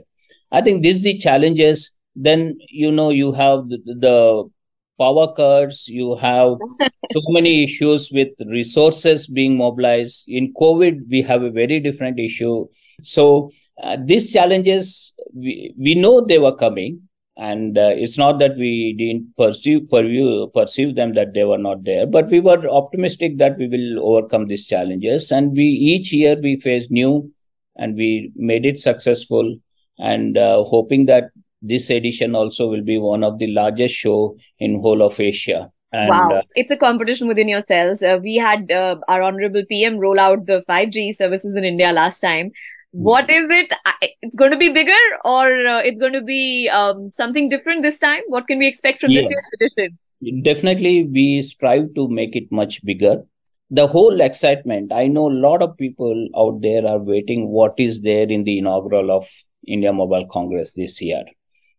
I 0.51 0.61
think 0.61 0.81
this 0.81 0.97
is 0.97 1.03
the 1.03 1.17
challenges. 1.17 1.91
Then, 2.15 2.57
you 2.69 2.91
know, 2.91 3.09
you 3.09 3.33
have 3.33 3.67
the, 3.67 3.79
the 3.85 4.49
power 4.97 5.33
cuts, 5.33 5.87
you 5.87 6.15
have 6.17 6.57
so 7.13 7.21
many 7.29 7.63
issues 7.63 8.11
with 8.11 8.29
resources 8.47 9.27
being 9.27 9.57
mobilized. 9.57 10.23
In 10.27 10.53
COVID, 10.53 11.09
we 11.09 11.21
have 11.23 11.43
a 11.43 11.51
very 11.51 11.79
different 11.79 12.19
issue. 12.19 12.67
So 13.01 13.51
uh, 13.81 13.97
these 14.03 14.31
challenges, 14.31 15.13
we, 15.33 15.73
we 15.77 15.95
know 15.95 16.25
they 16.25 16.39
were 16.39 16.55
coming. 16.55 17.01
And 17.37 17.77
uh, 17.77 17.91
it's 17.93 18.17
not 18.17 18.39
that 18.39 18.55
we 18.55 18.95
didn't 18.97 19.35
perceive, 19.37 19.89
perceive, 19.89 20.53
perceive 20.53 20.95
them 20.95 21.15
that 21.15 21.33
they 21.33 21.43
were 21.43 21.57
not 21.57 21.83
there, 21.83 22.07
but 22.07 22.29
we 22.29 22.39
were 22.39 22.65
optimistic 22.69 23.37
that 23.39 23.57
we 23.57 23.67
will 23.67 24.07
overcome 24.07 24.47
these 24.47 24.65
challenges. 24.65 25.33
And 25.33 25.51
we 25.51 25.63
each 25.63 26.13
year 26.13 26.37
we 26.41 26.61
face 26.61 26.87
new 26.89 27.33
and 27.75 27.97
we 27.97 28.31
made 28.37 28.65
it 28.65 28.79
successful 28.79 29.57
and 29.97 30.37
uh, 30.37 30.63
hoping 30.63 31.07
that 31.07 31.31
this 31.67 31.89
edition 31.89 32.35
also 32.35 32.67
will 32.67 32.83
be 32.83 32.97
one 32.97 33.23
of 33.23 33.39
the 33.39 33.47
largest 33.47 33.95
show 33.95 34.37
in 34.59 34.79
whole 34.81 35.01
of 35.01 35.19
Asia. 35.19 35.71
And, 35.91 36.09
wow, 36.09 36.29
uh, 36.29 36.41
it's 36.55 36.71
a 36.71 36.77
competition 36.77 37.27
within 37.27 37.47
yourselves. 37.47 38.03
Uh, 38.03 38.19
we 38.21 38.35
had 38.35 38.71
uh, 38.71 38.97
our 39.07 39.21
honorable 39.21 39.63
PM 39.69 39.97
roll 39.97 40.19
out 40.19 40.45
the 40.45 40.63
5G 40.69 41.15
services 41.15 41.55
in 41.55 41.63
India 41.63 41.91
last 41.91 42.19
time. 42.19 42.51
What 42.91 43.29
is 43.29 43.45
it? 43.49 43.73
It's 44.21 44.35
going 44.35 44.51
to 44.51 44.57
be 44.57 44.69
bigger, 44.69 45.03
or 45.25 45.67
uh, 45.67 45.79
it's 45.79 45.99
going 45.99 46.13
to 46.13 46.21
be 46.21 46.69
um, 46.69 47.11
something 47.11 47.49
different 47.49 47.83
this 47.83 47.99
time. 47.99 48.21
What 48.27 48.47
can 48.47 48.57
we 48.57 48.67
expect 48.67 49.01
from 49.01 49.11
yes. 49.11 49.27
this 49.27 49.51
edition? 49.53 50.43
Definitely, 50.43 51.03
we 51.03 51.41
strive 51.41 51.93
to 51.95 52.07
make 52.07 52.35
it 52.35 52.51
much 52.51 52.83
bigger. 52.85 53.23
The 53.69 53.87
whole 53.87 54.21
excitement. 54.21 54.93
I 54.93 55.07
know 55.07 55.29
a 55.29 55.39
lot 55.47 55.61
of 55.61 55.77
people 55.77 56.29
out 56.37 56.61
there 56.61 56.87
are 56.87 56.99
waiting. 56.99 57.49
What 57.49 57.73
is 57.77 58.01
there 58.01 58.27
in 58.27 58.43
the 58.43 58.59
inaugural 58.59 59.11
of 59.11 59.27
India 59.67 59.91
Mobile 59.91 60.27
Congress 60.31 60.73
this 60.73 61.01
year? 61.01 61.25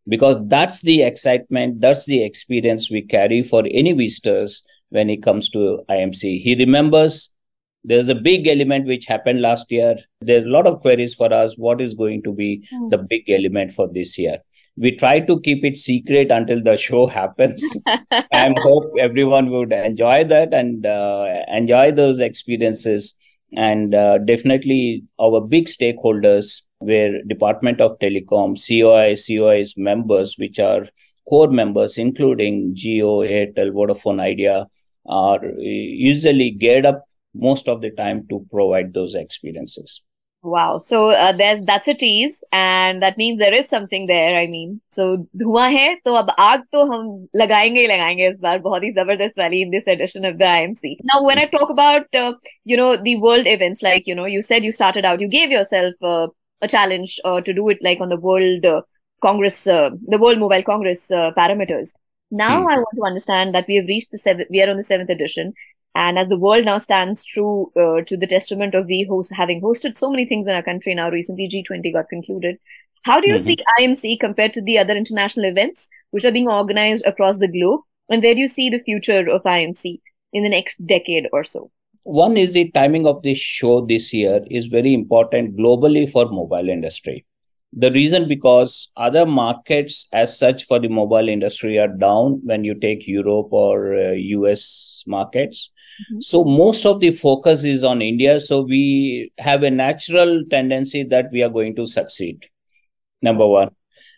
Because 0.09 0.37
that's 0.47 0.81
the 0.83 1.03
excitement, 1.03 1.81
that's 1.81 2.05
the 2.07 2.23
experience 2.23 2.91
we 2.91 3.03
carry 3.03 3.43
for 3.43 3.65
any 3.71 3.93
visitors 3.93 4.65
when 4.91 5.11
it 5.11 5.23
comes 5.23 5.51
to 5.51 5.81
IMC. 5.91 6.41
He 6.43 6.55
remembers 6.55 7.31
there's 7.85 8.09
a 8.09 8.15
big 8.15 8.49
element 8.49 8.87
which 8.87 9.07
happened 9.07 9.41
last 9.41 9.71
year. 9.71 9.97
There's 10.21 10.45
a 10.45 10.49
lot 10.49 10.67
of 10.67 10.81
queries 10.81 11.15
for 11.15 11.33
us. 11.33 11.55
What 11.57 11.81
is 11.81 11.95
going 11.95 12.25
to 12.25 12.33
be 12.33 12.69
mm. 12.75 12.91
the 12.91 12.99
big 12.99 13.31
element 13.31 13.73
for 13.73 13.89
this 13.89 14.19
year? 14.19 14.39
We 14.77 14.97
try 14.97 15.21
to 15.21 15.41
keep 15.41 15.65
it 15.65 15.79
secret 15.79 16.31
until 16.31 16.63
the 16.63 16.77
show 16.89 17.07
happens. 17.07 17.65
I 17.87 18.53
hope 18.59 18.93
everyone 18.99 19.51
would 19.51 19.73
enjoy 19.73 20.25
that 20.25 20.53
and 20.53 20.85
uh, 20.85 21.27
enjoy 21.49 21.93
those 21.93 22.19
experiences. 22.19 23.17
And 23.57 23.95
uh, 23.95 24.19
definitely 24.19 25.05
our 25.21 25.41
big 25.41 25.67
stakeholders 25.67 26.63
where 26.79 27.23
Department 27.25 27.81
of 27.81 27.99
Telecom, 27.99 28.57
COAI, 28.57 29.13
COAI's 29.13 29.75
members, 29.77 30.37
which 30.39 30.59
are 30.59 30.89
core 31.29 31.51
members, 31.51 31.99
including 31.99 32.75
Jio, 32.75 33.27
Airtel, 33.29 33.73
Vodafone 33.73 34.21
Idea, 34.21 34.67
are 35.09 35.45
usually 35.59 36.51
geared 36.51 36.87
up 36.87 37.05
most 37.35 37.69
of 37.69 37.81
the 37.81 37.91
time 37.91 38.27
to 38.29 38.47
provide 38.51 38.93
those 38.93 39.15
experiences. 39.15 40.03
Wow. 40.43 40.79
So 40.79 41.11
uh, 41.11 41.33
there's 41.37 41.65
that's 41.65 41.89
a 41.89 41.95
tease, 41.95 42.37
and 42.53 43.03
that 43.03 43.19
means 43.19 43.41
there 43.41 43.53
is 43.53 43.69
something 43.69 44.07
there. 44.07 44.39
I 44.39 44.47
mean, 44.47 44.81
so 44.91 45.27
धुआं 45.37 45.71
है 45.73 45.95
तो 46.05 46.15
अब 46.15 46.31
आग 46.39 46.63
तो 46.73 46.85
हम 46.93 47.29
lagayenge, 47.37 47.79
ही 47.79 47.87
लगाएंगे 47.87 48.29
इस 48.29 48.39
बार 48.41 48.59
बहुत 48.61 48.83
in 48.85 49.71
this 49.71 49.85
edition 49.89 50.25
of 50.25 50.39
the 50.39 50.45
IMC. 50.45 50.99
Now, 51.03 51.25
when 51.25 51.39
I 51.39 51.47
talk 51.47 51.69
about 51.69 52.07
uh, 52.15 52.35
you 52.65 52.77
know 52.77 52.97
the 52.97 53.17
world 53.17 53.47
events, 53.47 53.83
like 53.83 54.07
you 54.07 54.15
know 54.15 54.27
you 54.27 54.41
said 54.41 54.63
you 54.63 54.71
started 54.71 55.05
out, 55.05 55.21
you 55.21 55.29
gave 55.29 55.51
yourself. 55.51 55.95
Uh, 56.01 56.29
a 56.63 56.69
challenge 56.69 57.21
uh, 57.25 57.41
to 57.41 57.53
do 57.53 57.69
it 57.69 57.79
like 57.83 58.01
on 58.01 58.09
the 58.09 58.17
World 58.17 58.65
uh, 58.65 58.83
Congress, 59.23 59.67
uh, 59.67 59.91
the 60.07 60.19
World 60.19 60.39
Mobile 60.39 60.63
Congress 60.63 61.11
uh, 61.11 61.33
parameters. 61.37 61.91
Now 62.31 62.63
mm. 62.63 62.73
I 62.73 62.77
want 62.77 62.97
to 62.97 63.05
understand 63.05 63.55
that 63.55 63.67
we 63.69 63.77
have 63.77 63.87
reached 63.87 64.11
the 64.11 64.19
seventh, 64.19 64.49
we 64.51 64.63
are 64.63 64.71
on 64.71 64.77
the 64.77 64.83
seventh 64.83 65.11
edition. 65.11 65.53
And 65.95 66.19
as 66.19 66.29
the 66.29 66.37
world 66.37 66.67
now 66.67 66.77
stands 66.77 67.25
true 67.25 67.73
uh, 67.75 68.03
to 68.03 68.17
the 68.19 68.27
testament 68.27 68.75
of 68.75 68.87
we 68.87 69.07
host, 69.09 69.33
having 69.35 69.63
hosted 69.63 69.97
so 69.97 70.11
many 70.11 70.27
things 70.27 70.47
in 70.47 70.53
our 70.53 70.63
country 70.63 70.95
now, 70.95 71.09
recently 71.09 71.49
G20 71.49 71.91
got 71.93 72.11
concluded. 72.11 72.59
How 73.05 73.21
do 73.21 73.29
you 73.29 73.37
mm-hmm. 73.37 73.45
see 73.45 73.65
IMC 73.81 74.21
compared 74.21 74.53
to 74.55 74.63
the 74.63 74.79
other 74.79 74.95
international 74.95 75.47
events 75.47 75.89
which 76.11 76.25
are 76.25 76.33
being 76.33 76.49
organized 76.49 77.07
across 77.07 77.39
the 77.39 77.49
globe? 77.49 77.81
And 78.09 78.23
where 78.23 78.35
do 78.35 78.41
you 78.41 78.49
see 78.49 78.69
the 78.69 78.81
future 78.81 79.31
of 79.31 79.43
IMC 79.45 80.01
in 80.33 80.43
the 80.43 80.51
next 80.51 80.87
decade 80.87 81.29
or 81.33 81.45
so? 81.45 81.71
One 82.07 82.37
is 82.37 82.53
the 82.53 82.71
timing 82.71 83.05
of 83.05 83.23
this 83.23 83.37
show 83.37 83.85
this 83.85 84.13
year 84.13 84.41
is 84.49 84.67
very 84.67 84.95
important 84.95 85.57
globally 85.57 86.09
for 86.09 86.27
mobile 86.27 86.69
industry. 86.69 87.27
The 87.73 87.91
reason 87.91 88.29
because 88.29 88.93
other 88.97 89.27
markets 89.27 90.07
as 90.13 90.39
such 90.39 90.67
for 90.67 90.79
the 90.79 90.87
mobile 90.87 91.29
industry 91.29 91.81
are 91.81 91.89
down 91.89 92.43
when 92.45 92.63
you 92.63 92.75
take 92.75 93.09
Europe 93.09 93.49
or 93.51 93.99
uh, 93.99 94.13
US 94.13 95.03
markets. 95.09 95.73
Mm-hmm. 96.13 96.21
So 96.21 96.45
most 96.45 96.87
of 96.87 97.01
the 97.01 97.11
focus 97.11 97.65
is 97.65 97.83
on 97.83 98.01
India. 98.01 98.39
So 98.39 98.63
we 98.63 99.33
have 99.39 99.65
a 99.65 99.71
natural 99.71 100.45
tendency 100.49 101.03
that 101.03 101.33
we 101.33 101.43
are 101.43 101.51
going 101.51 101.75
to 101.75 101.89
succeed. 101.89 102.45
Number 103.21 103.49
one. 103.49 103.71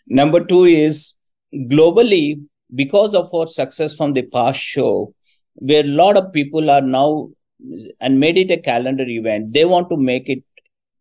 Number 0.07 0.45
two 0.45 0.65
is 0.65 1.15
globally, 1.55 2.45
because 2.75 3.15
of 3.15 3.33
our 3.33 3.47
success 3.47 3.95
from 3.95 4.13
the 4.13 4.27
past 4.27 4.59
show, 4.59 5.15
where 5.55 5.83
a 5.83 5.87
lot 5.87 6.17
of 6.17 6.31
people 6.31 6.69
are 6.69 6.81
now 6.81 7.29
and 7.99 8.19
made 8.19 8.37
it 8.37 8.51
a 8.51 8.57
calendar 8.57 9.07
event. 9.07 9.53
They 9.53 9.65
want 9.65 9.89
to 9.89 9.97
make 9.97 10.29
it 10.29 10.43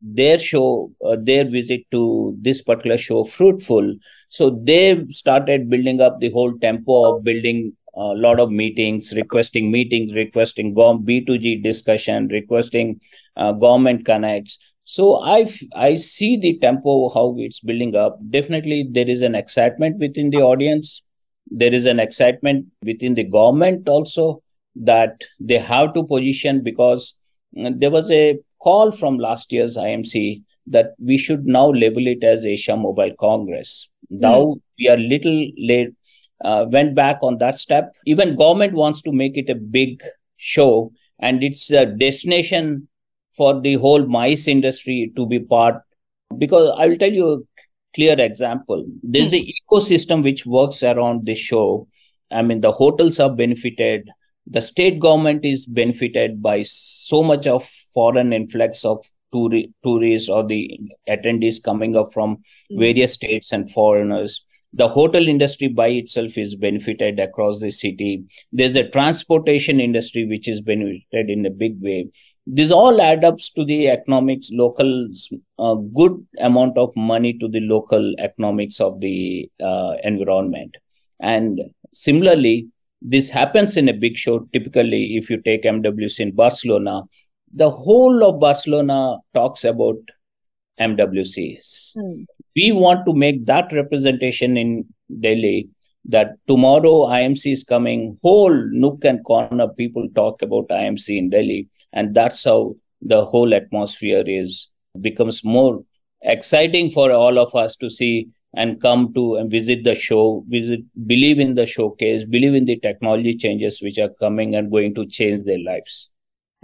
their 0.00 0.38
show, 0.38 0.92
uh, 1.04 1.16
their 1.20 1.44
visit 1.44 1.82
to 1.90 2.36
this 2.40 2.62
particular 2.62 2.98
show 2.98 3.24
fruitful. 3.24 3.94
So 4.28 4.50
they 4.62 5.04
started 5.08 5.70
building 5.70 6.00
up 6.00 6.20
the 6.20 6.30
whole 6.30 6.56
tempo 6.58 7.16
of 7.16 7.24
building 7.24 7.72
a 7.94 8.00
lot 8.14 8.38
of 8.38 8.50
meetings, 8.50 9.12
requesting 9.16 9.72
meetings, 9.72 10.12
requesting 10.14 10.74
B2G 10.74 11.62
discussion, 11.62 12.28
requesting 12.28 13.00
uh, 13.36 13.52
government 13.52 14.04
connects. 14.04 14.58
So 14.84 15.20
I 15.22 15.50
I 15.74 15.96
see 15.96 16.38
the 16.38 16.58
tempo 16.60 17.10
how 17.10 17.34
it's 17.38 17.60
building 17.60 17.96
up. 17.96 18.18
Definitely 18.30 18.88
there 18.90 19.08
is 19.08 19.22
an 19.22 19.34
excitement 19.34 19.98
within 19.98 20.30
the 20.30 20.38
audience. 20.38 21.02
There 21.50 21.74
is 21.74 21.86
an 21.86 21.98
excitement 21.98 22.66
within 22.82 23.14
the 23.14 23.24
government 23.24 23.88
also 23.88 24.42
that 24.84 25.20
they 25.40 25.58
have 25.58 25.94
to 25.94 26.04
position 26.04 26.62
because 26.62 27.14
uh, 27.58 27.70
there 27.74 27.90
was 27.90 28.10
a 28.10 28.38
call 28.60 28.92
from 28.92 29.18
last 29.18 29.52
year's 29.52 29.76
IMC 29.76 30.42
that 30.66 30.94
we 30.98 31.18
should 31.18 31.46
now 31.46 31.70
label 31.70 32.06
it 32.06 32.22
as 32.22 32.44
Asia 32.44 32.76
Mobile 32.76 33.14
Congress. 33.18 33.88
Mm. 34.12 34.20
Now 34.20 34.56
we 34.78 34.88
are 34.88 34.96
little 34.96 35.46
late, 35.56 35.94
uh, 36.44 36.66
went 36.68 36.94
back 36.94 37.18
on 37.22 37.38
that 37.38 37.58
step. 37.58 37.92
Even 38.06 38.36
government 38.36 38.74
wants 38.74 39.02
to 39.02 39.12
make 39.12 39.36
it 39.36 39.50
a 39.50 39.54
big 39.54 40.02
show 40.36 40.92
and 41.18 41.42
it's 41.42 41.70
a 41.70 41.86
destination 41.86 42.88
for 43.36 43.60
the 43.60 43.74
whole 43.74 44.06
mice 44.06 44.48
industry 44.48 45.12
to 45.16 45.26
be 45.26 45.38
part. 45.38 45.82
Because 46.36 46.74
I 46.78 46.86
will 46.86 46.98
tell 46.98 47.12
you 47.12 47.32
a 47.32 47.38
clear 47.94 48.18
example. 48.18 48.84
There's 49.02 49.32
mm. 49.32 49.40
an 49.40 49.52
ecosystem 49.62 50.22
which 50.22 50.44
works 50.44 50.82
around 50.82 51.26
this 51.26 51.38
show. 51.38 51.88
I 52.30 52.42
mean, 52.42 52.60
the 52.60 52.72
hotels 52.72 53.18
are 53.18 53.30
benefited, 53.30 54.08
the 54.50 54.62
state 54.62 54.98
government 54.98 55.44
is 55.44 55.66
benefited 55.66 56.42
by 56.42 56.62
so 56.62 57.22
much 57.22 57.46
of 57.46 57.64
foreign 57.94 58.32
influx 58.32 58.84
of 58.84 59.04
tour- 59.32 59.68
tourists 59.84 60.28
or 60.28 60.46
the 60.46 60.80
attendees 61.08 61.62
coming 61.62 61.96
up 61.96 62.06
from 62.12 62.36
mm-hmm. 62.36 62.80
various 62.80 63.14
states 63.14 63.52
and 63.52 63.70
foreigners. 63.70 64.44
The 64.74 64.88
hotel 64.88 65.26
industry 65.26 65.68
by 65.68 65.88
itself 65.88 66.36
is 66.36 66.54
benefited 66.54 67.18
across 67.18 67.58
the 67.58 67.70
city. 67.70 68.24
There's 68.52 68.76
a 68.76 68.88
transportation 68.88 69.80
industry 69.80 70.26
which 70.26 70.46
is 70.46 70.60
benefited 70.60 71.30
in 71.30 71.46
a 71.46 71.50
big 71.50 71.80
way. 71.80 72.08
This 72.46 72.70
all 72.70 73.00
adds 73.00 73.24
up 73.24 73.38
to 73.56 73.64
the 73.64 73.88
economics 73.88 74.50
local 74.52 75.08
uh, 75.58 75.74
good 75.74 76.26
amount 76.38 76.76
of 76.76 76.94
money 76.96 77.34
to 77.38 77.48
the 77.48 77.60
local 77.60 78.14
economics 78.18 78.80
of 78.80 79.00
the 79.00 79.50
uh, 79.62 79.94
environment. 80.04 80.76
And 81.20 81.60
similarly 81.92 82.68
this 83.00 83.30
happens 83.30 83.76
in 83.76 83.88
a 83.88 83.92
big 83.92 84.16
show. 84.16 84.40
Typically, 84.52 85.16
if 85.16 85.30
you 85.30 85.40
take 85.40 85.62
MWC 85.62 86.20
in 86.20 86.34
Barcelona, 86.34 87.02
the 87.54 87.70
whole 87.70 88.24
of 88.24 88.40
Barcelona 88.40 89.18
talks 89.34 89.64
about 89.64 89.96
MWCs. 90.80 91.96
Mm. 91.96 92.26
We 92.56 92.72
want 92.72 93.06
to 93.06 93.14
make 93.14 93.46
that 93.46 93.72
representation 93.72 94.56
in 94.56 94.86
Delhi 95.20 95.68
that 96.04 96.36
tomorrow 96.46 97.06
IMC 97.06 97.52
is 97.52 97.64
coming, 97.64 98.18
whole 98.22 98.54
nook 98.72 99.04
and 99.04 99.24
corner 99.24 99.68
people 99.68 100.08
talk 100.14 100.42
about 100.42 100.68
IMC 100.68 101.16
in 101.16 101.30
Delhi. 101.30 101.68
and 101.92 102.14
that's 102.14 102.44
how 102.44 102.74
the 103.00 103.24
whole 103.24 103.54
atmosphere 103.54 104.24
is 104.26 104.70
becomes 105.00 105.44
more 105.44 105.84
exciting 106.22 106.90
for 106.90 107.10
all 107.12 107.38
of 107.38 107.54
us 107.54 107.76
to 107.76 107.88
see 107.88 108.28
and 108.54 108.80
come 108.80 109.12
to 109.14 109.36
and 109.36 109.50
visit 109.50 109.84
the 109.84 109.94
show 109.94 110.44
visit 110.48 110.80
believe 111.06 111.38
in 111.38 111.54
the 111.54 111.66
showcase 111.66 112.24
believe 112.24 112.54
in 112.54 112.64
the 112.64 112.78
technology 112.80 113.36
changes 113.36 113.80
which 113.82 113.98
are 113.98 114.10
coming 114.20 114.54
and 114.54 114.70
going 114.70 114.94
to 114.94 115.06
change 115.06 115.44
their 115.44 115.58
lives. 115.58 116.10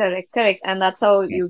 Correct 0.01 0.33
correct. 0.33 0.61
And 0.65 0.81
that's 0.81 1.01
how 1.01 1.21
you 1.21 1.49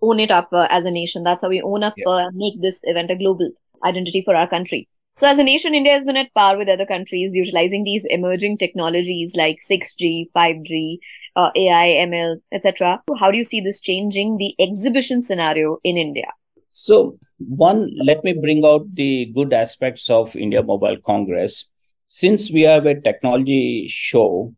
own 0.00 0.20
it 0.20 0.30
up 0.30 0.48
uh, 0.52 0.66
as 0.70 0.84
a 0.84 0.90
nation. 0.90 1.24
That's 1.24 1.42
how 1.42 1.48
we 1.48 1.62
own 1.62 1.82
up 1.82 1.94
yeah. 1.96 2.08
uh, 2.08 2.30
make 2.32 2.60
this 2.60 2.78
event 2.84 3.10
a 3.10 3.16
global 3.16 3.50
identity 3.84 4.22
for 4.22 4.36
our 4.36 4.48
country. 4.48 4.88
So 5.14 5.26
as 5.26 5.38
a 5.38 5.44
nation 5.44 5.74
india 5.74 5.92
has 5.94 6.04
been 6.04 6.16
at 6.16 6.32
par 6.34 6.56
with 6.56 6.68
other 6.68 6.86
countries 6.86 7.32
utilizing 7.34 7.82
these 7.84 8.04
emerging 8.08 8.58
technologies 8.58 9.32
like 9.34 9.58
6g 9.70 10.30
5g 10.36 10.98
uh, 11.36 11.50
ai 11.56 11.88
ml 12.04 12.36
etc 12.52 13.02
how 13.18 13.30
do 13.30 13.36
you 13.36 13.44
see 13.44 13.60
this 13.60 13.80
changing 13.80 14.36
the 14.36 14.54
exhibition 14.58 15.22
scenario 15.22 15.78
in 15.82 15.96
india? 15.96 16.28
So 16.70 17.18
one, 17.40 17.90
let 18.04 18.22
me 18.22 18.34
bring 18.34 18.64
out 18.64 18.94
the 18.94 19.26
good 19.34 19.52
aspects 19.52 20.10
of 20.10 20.36
India 20.36 20.62
Mobile 20.62 20.98
Congress. 21.04 21.70
Since 22.08 22.50
we 22.50 22.62
have 22.62 22.86
a 22.86 23.00
technology 23.00 23.88
show, 23.88 24.54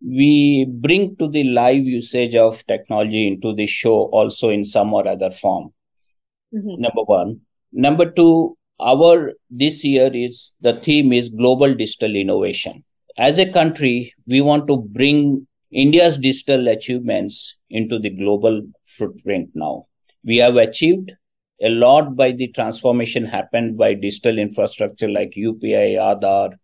we 0.00 0.66
bring 0.68 1.16
to 1.16 1.28
the 1.28 1.44
live 1.44 1.84
usage 1.84 2.34
of 2.34 2.66
technology 2.66 3.28
into 3.28 3.54
the 3.54 3.66
show 3.66 4.04
also 4.12 4.48
in 4.48 4.64
some 4.64 4.92
or 4.92 5.06
other 5.06 5.30
form. 5.30 5.72
Mm-hmm. 6.54 6.80
Number 6.80 7.02
one. 7.04 7.40
Number 7.72 8.10
two, 8.10 8.56
our 8.80 9.32
this 9.50 9.84
year 9.84 10.10
is 10.12 10.54
the 10.60 10.74
theme 10.74 11.12
is 11.12 11.28
global 11.28 11.74
digital 11.74 12.14
innovation. 12.14 12.84
As 13.16 13.38
a 13.38 13.50
country, 13.50 14.14
we 14.26 14.40
want 14.40 14.66
to 14.68 14.76
bring 14.76 15.46
India's 15.70 16.18
digital 16.18 16.68
achievements 16.68 17.58
into 17.70 17.98
the 17.98 18.10
global 18.10 18.62
footprint 18.84 19.50
now. 19.54 19.86
We 20.24 20.38
have 20.38 20.56
achieved 20.56 21.12
a 21.62 21.68
lot 21.68 22.16
by 22.16 22.32
the 22.32 22.48
transformation 22.48 23.24
happened 23.24 23.78
by 23.78 23.94
digital 23.94 24.38
infrastructure 24.38 25.08
like 25.08 25.34
UPI, 25.36 25.94
Aadhaar, 25.94 26.54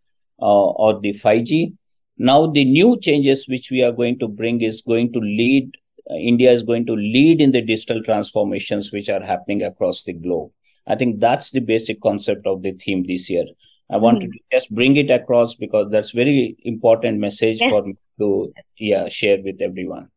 uh, 0.41 0.71
or 0.71 1.01
the 1.01 1.13
5G. 1.13 1.75
Now 2.19 2.47
the 2.47 2.65
new 2.65 2.99
changes 3.01 3.47
which 3.49 3.71
we 3.71 3.83
are 3.83 3.93
going 3.93 4.19
to 4.19 4.29
bring 4.29 4.61
is 4.61 4.83
going 4.83 5.13
to 5.13 5.21
lead, 5.21 5.77
uh, 6.11 6.15
India 6.15 6.51
is 6.51 6.63
going 6.63 6.87
to 6.87 6.95
lead 6.95 7.41
in 7.41 7.53
the 7.53 7.63
digital 7.63 8.03
transformations 8.03 8.93
which 8.93 9.09
are 9.09 9.23
happening 9.23 9.63
across 9.63 10.03
the 10.03 10.13
globe. 10.13 10.51
I 10.87 10.97
think 10.97 11.21
that's 11.21 11.51
the 11.51 11.61
basic 11.61 12.01
concept 12.01 12.47
of 12.47 12.63
the 12.63 12.73
theme 12.73 13.05
this 13.07 13.31
year. 13.31 13.45
I 13.91 13.97
mm. 13.97 14.01
wanted 14.01 14.33
to 14.33 14.39
just 14.51 14.75
bring 14.75 14.97
it 14.97 15.11
across 15.11 15.55
because 15.55 15.91
that's 15.91 16.11
very 16.11 16.57
important 16.65 17.21
message 17.21 17.59
yes. 17.61 17.71
for 17.71 17.87
me 17.87 17.95
to 18.19 18.53
yeah 18.79 19.09
share 19.09 19.39
with 19.43 19.61
everyone. 19.61 20.09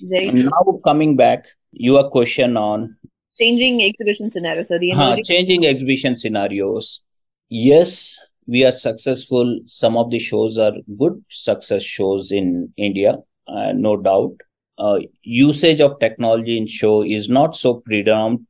now 0.00 0.80
coming 0.84 1.16
back, 1.16 1.46
your 1.72 2.08
question 2.10 2.56
on 2.56 2.96
changing 3.38 3.82
exhibition 3.82 4.30
scenarios. 4.30 4.68
So 4.68 4.78
the 4.78 4.90
emerging- 4.90 5.24
changing 5.24 5.66
exhibition 5.66 6.16
scenarios. 6.16 7.02
Yes, 7.48 8.18
we 8.46 8.64
are 8.64 8.72
successful. 8.72 9.60
Some 9.66 9.96
of 9.96 10.10
the 10.10 10.18
shows 10.18 10.58
are 10.58 10.72
good 10.98 11.22
success 11.28 11.82
shows 11.82 12.30
in 12.32 12.72
India, 12.76 13.16
uh, 13.46 13.72
no 13.72 13.96
doubt. 13.96 14.34
Uh, 14.78 14.98
usage 15.22 15.80
of 15.80 15.98
technology 15.98 16.56
in 16.56 16.66
show 16.66 17.02
is 17.02 17.28
not 17.28 17.56
so 17.56 17.80
predominant 17.80 18.46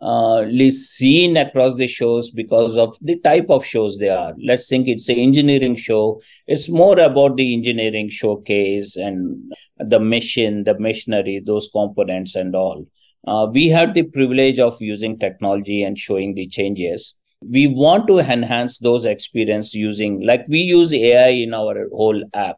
uh, 0.00 0.44
seen 0.70 1.36
across 1.36 1.74
the 1.76 1.86
shows 1.86 2.30
because 2.30 2.76
of 2.76 2.96
the 3.00 3.18
type 3.20 3.46
of 3.48 3.64
shows 3.64 3.96
they 3.96 4.10
are. 4.10 4.34
Let's 4.42 4.68
think 4.68 4.88
it's 4.88 5.08
an 5.08 5.16
engineering 5.16 5.76
show. 5.76 6.20
It's 6.46 6.68
more 6.68 6.98
about 6.98 7.36
the 7.36 7.54
engineering 7.54 8.10
showcase 8.10 8.96
and 8.96 9.52
the 9.78 9.98
machine, 9.98 10.64
the 10.64 10.78
machinery, 10.78 11.42
those 11.44 11.68
components 11.72 12.34
and 12.34 12.54
all. 12.54 12.86
Uh, 13.26 13.48
we 13.52 13.68
had 13.68 13.94
the 13.94 14.04
privilege 14.04 14.58
of 14.58 14.80
using 14.80 15.18
technology 15.18 15.82
and 15.82 15.98
showing 15.98 16.34
the 16.34 16.46
changes. 16.46 17.16
We 17.42 17.66
want 17.66 18.06
to 18.08 18.18
enhance 18.18 18.78
those 18.78 19.04
experience 19.04 19.74
using, 19.74 20.24
like 20.24 20.46
we 20.48 20.60
use 20.60 20.92
AI 20.92 21.28
in 21.28 21.52
our 21.52 21.88
whole 21.90 22.22
app, 22.32 22.56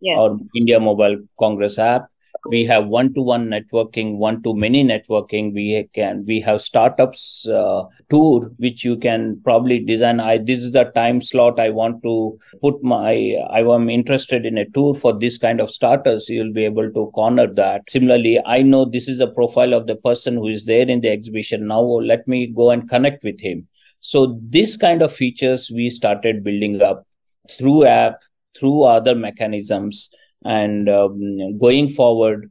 yes. 0.00 0.20
our 0.20 0.36
India 0.54 0.80
Mobile 0.80 1.18
Congress 1.38 1.78
app 1.78 2.08
we 2.46 2.64
have 2.64 2.86
one-to-one 2.86 3.48
networking 3.48 4.16
one-to-many 4.16 4.84
networking. 4.84 5.52
We 5.52 5.88
can 5.94 6.24
we 6.26 6.40
have 6.40 6.60
startups 6.60 7.46
uh, 7.48 7.84
tour 8.10 8.50
which 8.56 8.84
you 8.84 8.96
can 8.96 9.40
probably 9.44 9.80
design. 9.84 10.20
I 10.20 10.38
this 10.38 10.60
is 10.60 10.72
the 10.72 10.84
time 10.84 11.20
slot 11.20 11.58
i 11.60 11.70
want 11.70 12.02
to 12.02 12.38
put 12.62 12.82
my 12.82 13.34
i 13.50 13.60
am 13.60 13.88
interested 13.90 14.46
in 14.46 14.58
a 14.58 14.68
tour 14.70 14.94
for 14.94 15.18
this 15.18 15.38
kind 15.38 15.60
of 15.60 15.70
starters. 15.70 16.28
You'll 16.28 16.52
be 16.52 16.64
able 16.64 16.90
to 16.92 17.10
corner 17.14 17.46
that. 17.54 17.82
Similarly 17.88 18.40
i 18.46 18.62
know 18.62 18.84
this 18.84 19.08
is 19.08 19.18
the 19.18 19.28
profile 19.28 19.74
of 19.74 19.86
the 19.86 19.96
person 19.96 20.34
who 20.34 20.48
is 20.48 20.64
there 20.64 20.88
in 20.88 21.00
the 21.00 21.10
exhibition. 21.10 21.66
Now 21.66 21.82
let 21.82 22.26
me 22.28 22.46
go 22.46 22.70
and 22.70 22.88
connect 22.88 23.24
with 23.24 23.40
him. 23.40 23.68
So 24.00 24.38
this 24.42 24.76
kind 24.76 25.02
of 25.02 25.12
features 25.12 25.70
we 25.74 25.90
started 25.90 26.44
building 26.44 26.80
up 26.80 27.04
through 27.50 27.86
app 27.86 28.20
through 28.58 28.82
other 28.82 29.14
mechanisms 29.14 30.10
and 30.44 30.88
um, 30.88 31.58
going 31.58 31.88
forward 31.88 32.50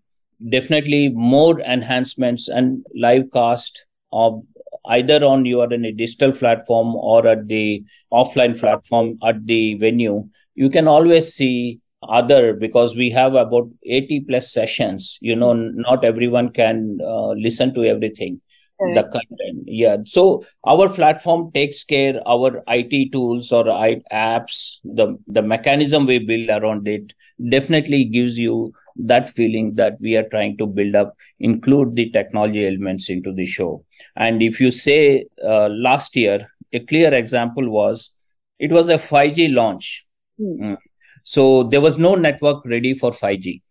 definitely 0.49 1.09
more 1.09 1.59
enhancements 1.61 2.47
and 2.47 2.85
live 2.95 3.23
cast 3.33 3.85
of 4.11 4.43
either 4.89 5.23
on 5.25 5.45
your 5.45 5.71
in 5.73 5.85
a 5.85 5.91
digital 5.91 6.31
platform 6.31 6.95
or 6.95 7.25
at 7.27 7.47
the 7.47 7.83
offline 8.13 8.57
platform 8.57 9.17
at 9.23 9.45
the 9.45 9.73
venue 9.75 10.27
you 10.55 10.69
can 10.69 10.87
always 10.87 11.33
see 11.33 11.79
other 12.07 12.53
because 12.53 12.95
we 12.95 13.09
have 13.09 13.33
about 13.33 13.67
80 13.83 14.25
plus 14.29 14.51
sessions 14.51 15.17
you 15.21 15.35
know 15.35 15.53
not 15.53 16.05
everyone 16.05 16.49
can 16.49 16.99
uh, 17.03 17.31
listen 17.31 17.73
to 17.73 17.83
everything 17.83 18.39
the 18.79 19.03
content. 19.03 19.63
Yeah. 19.65 19.97
So 20.05 20.45
our 20.65 20.89
platform 20.89 21.51
takes 21.51 21.83
care 21.83 22.21
our 22.27 22.63
it 22.67 23.11
tools 23.11 23.51
or 23.51 23.69
I- 23.69 24.01
apps 24.11 24.77
the 24.83 25.17
the 25.27 25.41
mechanism 25.41 26.05
we 26.05 26.19
build 26.19 26.49
around 26.49 26.87
it 26.87 27.13
definitely 27.49 28.05
gives 28.05 28.37
you 28.37 28.73
that 28.95 29.29
feeling 29.29 29.75
that 29.75 29.99
we 30.01 30.15
are 30.15 30.27
trying 30.29 30.57
to 30.57 30.65
build 30.65 30.95
up 30.95 31.15
include 31.39 31.95
the 31.95 32.09
technology 32.09 32.65
elements 32.65 33.09
into 33.09 33.31
the 33.31 33.45
show. 33.45 33.83
And 34.15 34.41
if 34.41 34.59
you 34.59 34.71
say 34.71 35.27
uh, 35.43 35.67
last 35.69 36.15
year 36.15 36.47
a 36.73 36.79
clear 36.79 37.13
example 37.13 37.69
was 37.69 38.13
it 38.59 38.71
was 38.71 38.89
a 38.89 38.95
5g 38.95 39.53
launch. 39.53 40.05
Mm. 40.39 40.77
So 41.23 41.63
there 41.63 41.81
was 41.81 41.97
no 41.97 42.15
network 42.15 42.65
ready 42.65 42.93
for 42.95 43.11
5g 43.11 43.61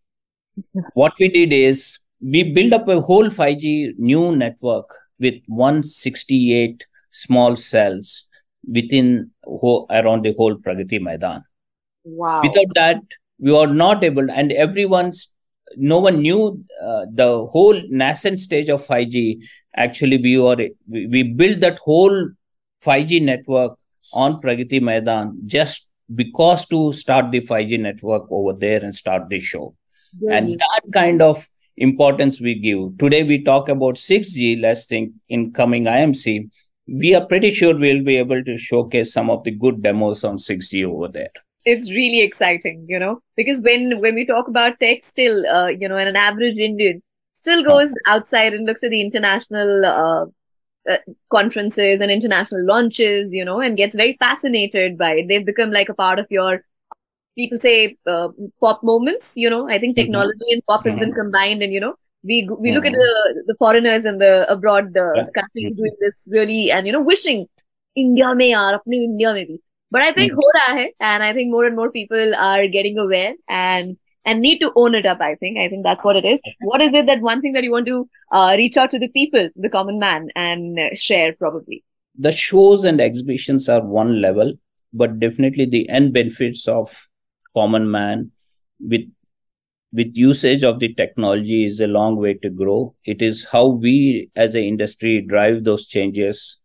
what 0.95 1.13
we 1.19 1.29
did 1.29 1.53
is 1.53 1.99
we 2.21 2.43
built 2.43 2.73
up 2.73 2.89
a 2.89 3.01
whole 3.01 3.29
5g 3.29 3.95
new 3.99 4.35
network 4.35 4.87
with 5.19 5.35
168 5.47 6.87
small 7.11 7.57
cells 7.57 8.29
within 8.67 9.31
ho- 9.45 9.87
around 9.91 10.25
the 10.25 10.35
whole 10.37 10.57
pragati 10.57 11.01
maidan. 11.01 11.45
Wow. 12.05 12.43
Without 12.43 12.75
that 12.75 13.03
we 13.39 13.53
were 13.53 13.67
not 13.67 14.05
able 14.05 14.31
and 14.31 14.53
everyone's 14.53 15.35
no 15.77 15.99
one 15.99 16.21
knew 16.21 16.65
uh, 16.83 17.07
the 17.13 17.47
whole 17.47 17.81
nascent 17.89 18.41
stage 18.41 18.69
of 18.69 18.87
5g 18.87 19.41
actually 19.77 20.19
we 20.19 20.39
were 20.39 20.57
we 20.89 21.23
built 21.23 21.61
that 21.61 21.79
whole 21.79 22.31
5g 22.85 23.23
network 23.23 23.79
on 24.13 24.41
pragati 24.41 24.81
maidan 24.81 25.37
just 25.47 25.93
because 26.15 26.67
to 26.67 26.93
start 26.93 27.31
the 27.31 27.41
5g 27.41 27.81
network 27.81 28.25
over 28.31 28.53
there 28.53 28.83
and 28.83 28.95
start 28.95 29.29
the 29.29 29.41
show. 29.41 29.75
And 30.31 30.59
that 30.61 30.81
kind 30.93 31.21
of 31.21 31.49
importance 31.77 32.41
we 32.41 32.55
give. 32.55 32.97
Today 32.99 33.25
we 33.25 33.43
talk 33.45 33.69
about 33.69 33.97
6g 33.97 34.61
let's 34.63 34.87
think 34.87 35.13
in 35.29 35.53
coming 35.53 35.85
imc 35.85 36.49
we 36.89 37.15
are 37.15 37.27
pretty 37.27 37.53
sure 37.53 37.77
we'll 37.77 38.05
be 38.05 38.17
able 38.17 38.43
to 38.45 38.57
showcase 38.57 39.13
some 39.13 39.29
of 39.29 39.43
the 39.45 39.51
good 39.51 39.83
demos 39.83 40.23
on 40.25 40.37
6g 40.37 40.87
over 40.87 41.09
there 41.09 41.31
it's 41.67 41.91
really 41.91 42.21
exciting, 42.21 42.87
you 42.89 42.99
know, 42.99 43.21
because 43.37 43.61
when 43.61 44.01
when 44.01 44.15
we 44.15 44.25
talk 44.25 44.49
about 44.49 44.79
tech, 44.81 45.03
still, 45.03 45.45
uh, 45.47 45.67
you 45.67 45.89
know, 45.89 45.97
an 45.97 46.17
average 46.17 46.57
Indian 46.57 47.03
still 47.33 47.63
goes 47.65 47.91
outside 48.07 48.55
and 48.55 48.67
looks 48.67 48.85
at 48.85 48.91
the 48.91 49.01
international 49.01 49.85
uh, 49.85 50.25
uh, 50.91 50.99
conferences 51.31 52.01
and 52.01 52.11
international 52.11 52.65
launches, 52.65 53.35
you 53.35 53.45
know, 53.45 53.61
and 53.61 53.77
gets 53.77 53.97
very 53.97 54.17
fascinated 54.19 54.97
by 54.97 55.13
it. 55.15 55.29
They've 55.29 55.45
become 55.45 55.73
like 55.73 55.89
a 55.89 55.95
part 55.95 56.21
of 56.21 56.27
your 56.31 56.65
people 57.37 57.59
say 57.59 57.99
uh, 58.07 58.29
pop 58.61 58.83
moments, 58.85 59.37
you 59.37 59.51
know. 59.51 59.69
I 59.69 59.79
think 59.81 59.97
mm-hmm. 59.97 60.05
technology 60.05 60.39
mm-hmm. 60.39 60.55
and 60.55 60.67
pop 60.67 60.87
has 60.87 60.99
been 60.99 61.11
mm-hmm. 61.11 61.21
combined, 61.21 61.63
and 61.65 61.73
you 61.73 61.81
know, 61.81 61.95
we 62.23 62.49
we 62.61 62.73
look 62.73 62.87
at 62.87 62.93
mm-hmm. 62.93 63.37
the 63.37 63.45
the 63.49 63.57
foreigners 63.59 64.05
and 64.05 64.21
the 64.21 64.51
abroad 64.51 64.95
the 64.95 65.13
yeah. 65.17 65.27
countries 65.35 65.75
doing 65.75 65.97
this 66.01 66.29
really 66.31 66.71
and 66.71 66.87
you 66.87 66.93
know 66.93 67.03
wishing 67.03 67.47
India 67.95 68.35
may 68.35 68.53
are 68.55 68.73
apne 68.79 69.03
India 69.11 69.33
may 69.35 69.45
be 69.45 69.61
but 69.97 70.03
I 70.03 70.13
think 70.13 70.33
mm. 70.33 70.87
and 71.01 71.23
I 71.23 71.33
think 71.33 71.51
more 71.51 71.65
and 71.65 71.75
more 71.75 71.91
people 71.91 72.35
are 72.35 72.69
getting 72.69 72.99
aware 72.99 73.33
and 73.49 73.97
and 74.27 74.43
need 74.43 74.59
to 74.59 74.71
own 74.77 74.95
it 74.95 75.07
up. 75.07 75.23
I 75.23 75.37
think 75.37 75.57
I 75.59 75.71
think 75.71 75.85
that's 75.85 76.05
what 76.05 76.17
it 76.17 76.27
is. 76.27 76.39
What 76.61 76.83
is 76.83 76.93
it 76.93 77.07
that 77.07 77.23
one 77.23 77.41
thing 77.41 77.55
that 77.55 77.65
you 77.65 77.71
want 77.71 77.87
to 77.87 78.07
uh, 78.31 78.57
reach 78.59 78.77
out 78.77 78.91
to 78.91 78.99
the 78.99 79.09
people, 79.09 79.49
the 79.57 79.71
common 79.71 79.99
man, 79.99 80.29
and 80.37 80.79
share 80.99 81.33
probably? 81.33 81.83
The 82.19 82.33
shows 82.33 82.85
and 82.85 83.01
exhibitions 83.01 83.71
are 83.71 83.81
one 83.81 84.21
level, 84.21 84.53
but 84.93 85.19
definitely 85.19 85.65
the 85.65 85.89
end 85.89 86.13
benefits 86.13 86.69
of 86.69 87.09
common 87.55 87.91
man 87.91 88.33
with 88.79 89.11
with 89.95 90.15
usage 90.15 90.63
of 90.63 90.79
the 90.79 90.93
technology 90.93 91.65
is 91.65 91.81
a 91.81 91.87
long 91.87 92.17
way 92.17 92.35
to 92.35 92.51
grow. 92.51 92.95
It 93.07 93.23
is 93.23 93.47
how 93.51 93.67
we 93.69 94.31
as 94.37 94.55
an 94.55 94.65
industry 94.65 95.25
drive 95.27 95.65
those 95.65 95.87
changes 95.87 96.61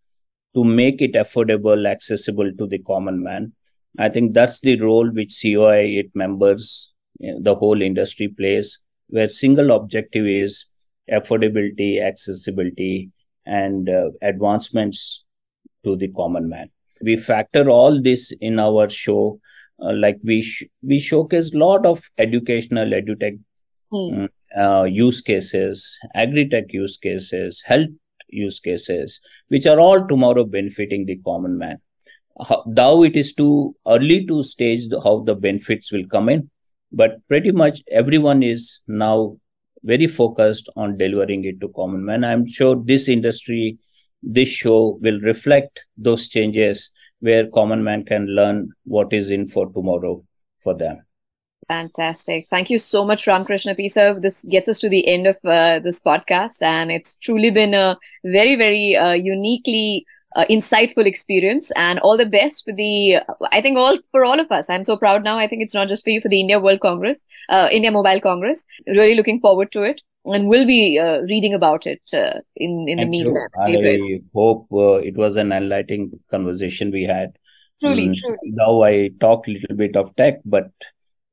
to 0.55 0.63
make 0.63 1.01
it 1.01 1.13
affordable, 1.13 1.87
accessible 1.87 2.51
to 2.57 2.67
the 2.67 2.79
common 2.79 3.23
man. 3.23 3.53
I 3.99 4.09
think 4.09 4.33
that's 4.33 4.59
the 4.61 4.79
role 4.79 5.09
which 5.09 5.29
COAI 5.29 5.99
it 5.99 6.11
members, 6.13 6.93
the 7.19 7.55
whole 7.55 7.81
industry 7.81 8.27
plays, 8.27 8.79
where 9.07 9.29
single 9.29 9.71
objective 9.71 10.25
is 10.25 10.65
affordability, 11.11 12.01
accessibility, 12.01 13.11
and 13.45 13.89
uh, 13.89 14.11
advancements 14.21 15.25
to 15.83 15.95
the 15.95 16.11
common 16.13 16.47
man. 16.47 16.69
We 17.03 17.17
factor 17.17 17.69
all 17.69 18.01
this 18.01 18.31
in 18.39 18.59
our 18.59 18.89
show 18.89 19.39
uh, 19.81 19.93
like 19.93 20.19
we 20.23 20.41
sh- 20.41 20.65
we 20.83 20.99
showcase 20.99 21.53
a 21.53 21.57
lot 21.57 21.85
of 21.85 22.09
educational 22.17 22.89
edutech 22.89 23.39
hmm. 23.91 24.25
uh, 24.57 24.83
use 24.83 25.21
cases 25.21 25.97
agri-tech 26.13 26.65
use 26.69 26.97
cases 26.97 27.63
health 27.65 27.89
use 28.31 28.59
cases 28.59 29.19
which 29.49 29.67
are 29.67 29.79
all 29.79 30.07
tomorrow 30.07 30.43
benefiting 30.43 31.05
the 31.05 31.17
common 31.25 31.57
man 31.57 31.77
now 32.65 33.03
it 33.03 33.15
is 33.15 33.33
too 33.33 33.75
early 33.87 34.25
to 34.25 34.41
stage 34.43 34.87
the, 34.89 34.99
how 35.01 35.21
the 35.23 35.35
benefits 35.35 35.91
will 35.91 36.05
come 36.11 36.29
in 36.29 36.49
but 36.91 37.25
pretty 37.27 37.51
much 37.51 37.81
everyone 37.91 38.41
is 38.43 38.81
now 38.87 39.35
very 39.83 40.07
focused 40.07 40.69
on 40.75 40.97
delivering 40.97 41.43
it 41.45 41.59
to 41.59 41.69
common 41.69 42.03
man 42.03 42.23
i'm 42.23 42.47
sure 42.47 42.75
this 42.85 43.07
industry 43.07 43.77
this 44.23 44.49
show 44.49 44.99
will 45.01 45.19
reflect 45.21 45.83
those 45.97 46.27
changes 46.27 46.91
where 47.21 47.47
common 47.47 47.83
man 47.83 48.03
can 48.03 48.25
learn 48.27 48.69
what 48.83 49.13
is 49.13 49.31
in 49.31 49.47
for 49.47 49.71
tomorrow 49.71 50.23
for 50.59 50.75
them. 50.75 51.01
Fantastic. 51.67 52.47
Thank 52.49 52.69
you 52.69 52.77
so 52.77 53.05
much, 53.05 53.25
Ramkrishna 53.25 53.77
Pisa. 53.77 54.17
This 54.19 54.43
gets 54.43 54.67
us 54.67 54.79
to 54.79 54.89
the 54.89 55.07
end 55.07 55.27
of 55.27 55.37
uh, 55.45 55.79
this 55.79 56.01
podcast, 56.01 56.61
and 56.61 56.91
it's 56.91 57.15
truly 57.17 57.49
been 57.49 57.73
a 57.73 57.97
very, 58.25 58.55
very 58.55 58.95
uh, 58.95 59.13
uniquely 59.13 60.05
uh, 60.35 60.45
insightful 60.49 61.05
experience. 61.05 61.71
And 61.75 61.99
all 61.99 62.17
the 62.17 62.25
best 62.25 62.65
for 62.65 62.73
the, 62.73 63.19
I 63.51 63.61
think, 63.61 63.77
all 63.77 63.97
for 64.11 64.25
all 64.25 64.39
of 64.39 64.51
us. 64.51 64.65
I'm 64.69 64.83
so 64.83 64.97
proud 64.97 65.23
now. 65.23 65.37
I 65.37 65.47
think 65.47 65.61
it's 65.61 65.73
not 65.73 65.87
just 65.87 66.03
for 66.03 66.09
you, 66.09 66.21
for 66.21 66.29
the 66.29 66.39
India 66.39 66.59
World 66.59 66.81
Congress, 66.81 67.17
uh, 67.49 67.69
India 67.71 67.91
Mobile 67.91 68.21
Congress. 68.21 68.59
Really 68.87 69.15
looking 69.15 69.39
forward 69.39 69.71
to 69.73 69.83
it 69.83 70.01
and 70.25 70.47
we'll 70.47 70.67
be 70.67 70.99
uh, 70.99 71.21
reading 71.21 71.53
about 71.53 71.87
it 71.87 72.01
uh, 72.13 72.39
in 72.55 72.87
in 72.87 72.97
the 72.97 73.05
meantime. 73.05 73.47
I 73.59 74.21
hope 74.33 74.67
uh, 74.71 74.95
it 74.95 75.15
was 75.15 75.35
an 75.35 75.51
enlightening 75.51 76.19
conversation 76.29 76.91
we 76.91 77.03
had. 77.03 77.37
Truly, 77.81 78.09
mm, 78.09 78.15
truly. 78.19 78.37
Now 78.43 78.83
I 78.83 79.09
talk 79.19 79.47
a 79.47 79.51
little 79.51 79.75
bit 79.75 79.95
of 79.95 80.15
tech, 80.15 80.39
but 80.45 80.71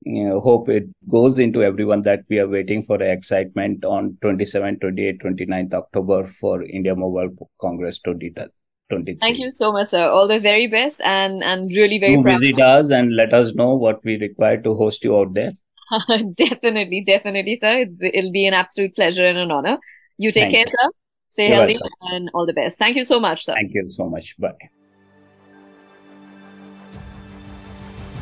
you 0.02 0.24
know, 0.24 0.40
hope 0.40 0.68
it 0.68 0.84
goes 1.08 1.38
into 1.38 1.62
everyone 1.62 2.02
that 2.02 2.20
we 2.28 2.38
are 2.38 2.48
waiting 2.48 2.84
for 2.84 3.02
excitement 3.02 3.84
on 3.84 4.16
27, 4.22 4.78
28, 4.78 5.20
29th 5.20 5.74
October 5.74 6.26
for 6.26 6.62
India 6.62 6.94
Mobile 6.94 7.50
Congress 7.60 7.98
2023. 8.00 9.18
Thank 9.20 9.38
you 9.38 9.50
so 9.52 9.72
much, 9.72 9.90
sir. 9.90 10.08
All 10.08 10.28
the 10.28 10.40
very 10.40 10.66
best 10.66 11.00
and 11.02 11.42
and 11.42 11.70
really 11.70 11.98
very 11.98 12.16
Do 12.16 12.22
visit 12.22 12.60
us 12.60 12.90
and 12.90 13.14
let 13.14 13.34
us 13.34 13.54
know 13.54 13.74
what 13.74 14.04
we 14.04 14.16
require 14.16 14.60
to 14.62 14.74
host 14.74 15.04
you 15.04 15.16
out 15.16 15.34
there. 15.34 15.52
definitely, 16.34 17.02
definitely, 17.06 17.58
sir. 17.60 17.86
It'll 18.00 18.32
be 18.32 18.46
an 18.46 18.54
absolute 18.54 18.94
pleasure 18.94 19.26
and 19.26 19.38
an 19.38 19.50
honor. 19.50 19.78
You 20.16 20.32
take 20.32 20.44
Thank 20.44 20.54
care, 20.54 20.66
you. 20.66 20.72
sir. 20.78 20.90
Stay 21.30 21.48
You're 21.48 21.56
healthy 21.56 21.74
welcome. 21.74 21.90
and 22.12 22.30
all 22.34 22.46
the 22.46 22.52
best. 22.52 22.78
Thank 22.78 22.96
you 22.96 23.04
so 23.04 23.20
much, 23.20 23.44
sir. 23.44 23.54
Thank 23.54 23.74
you 23.74 23.90
so 23.90 24.08
much. 24.08 24.38
Bye. 24.38 24.77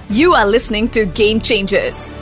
You 0.09 0.35
are 0.35 0.47
listening 0.47 0.89
to 0.91 1.05
Game 1.05 1.41
Changers 1.41 2.13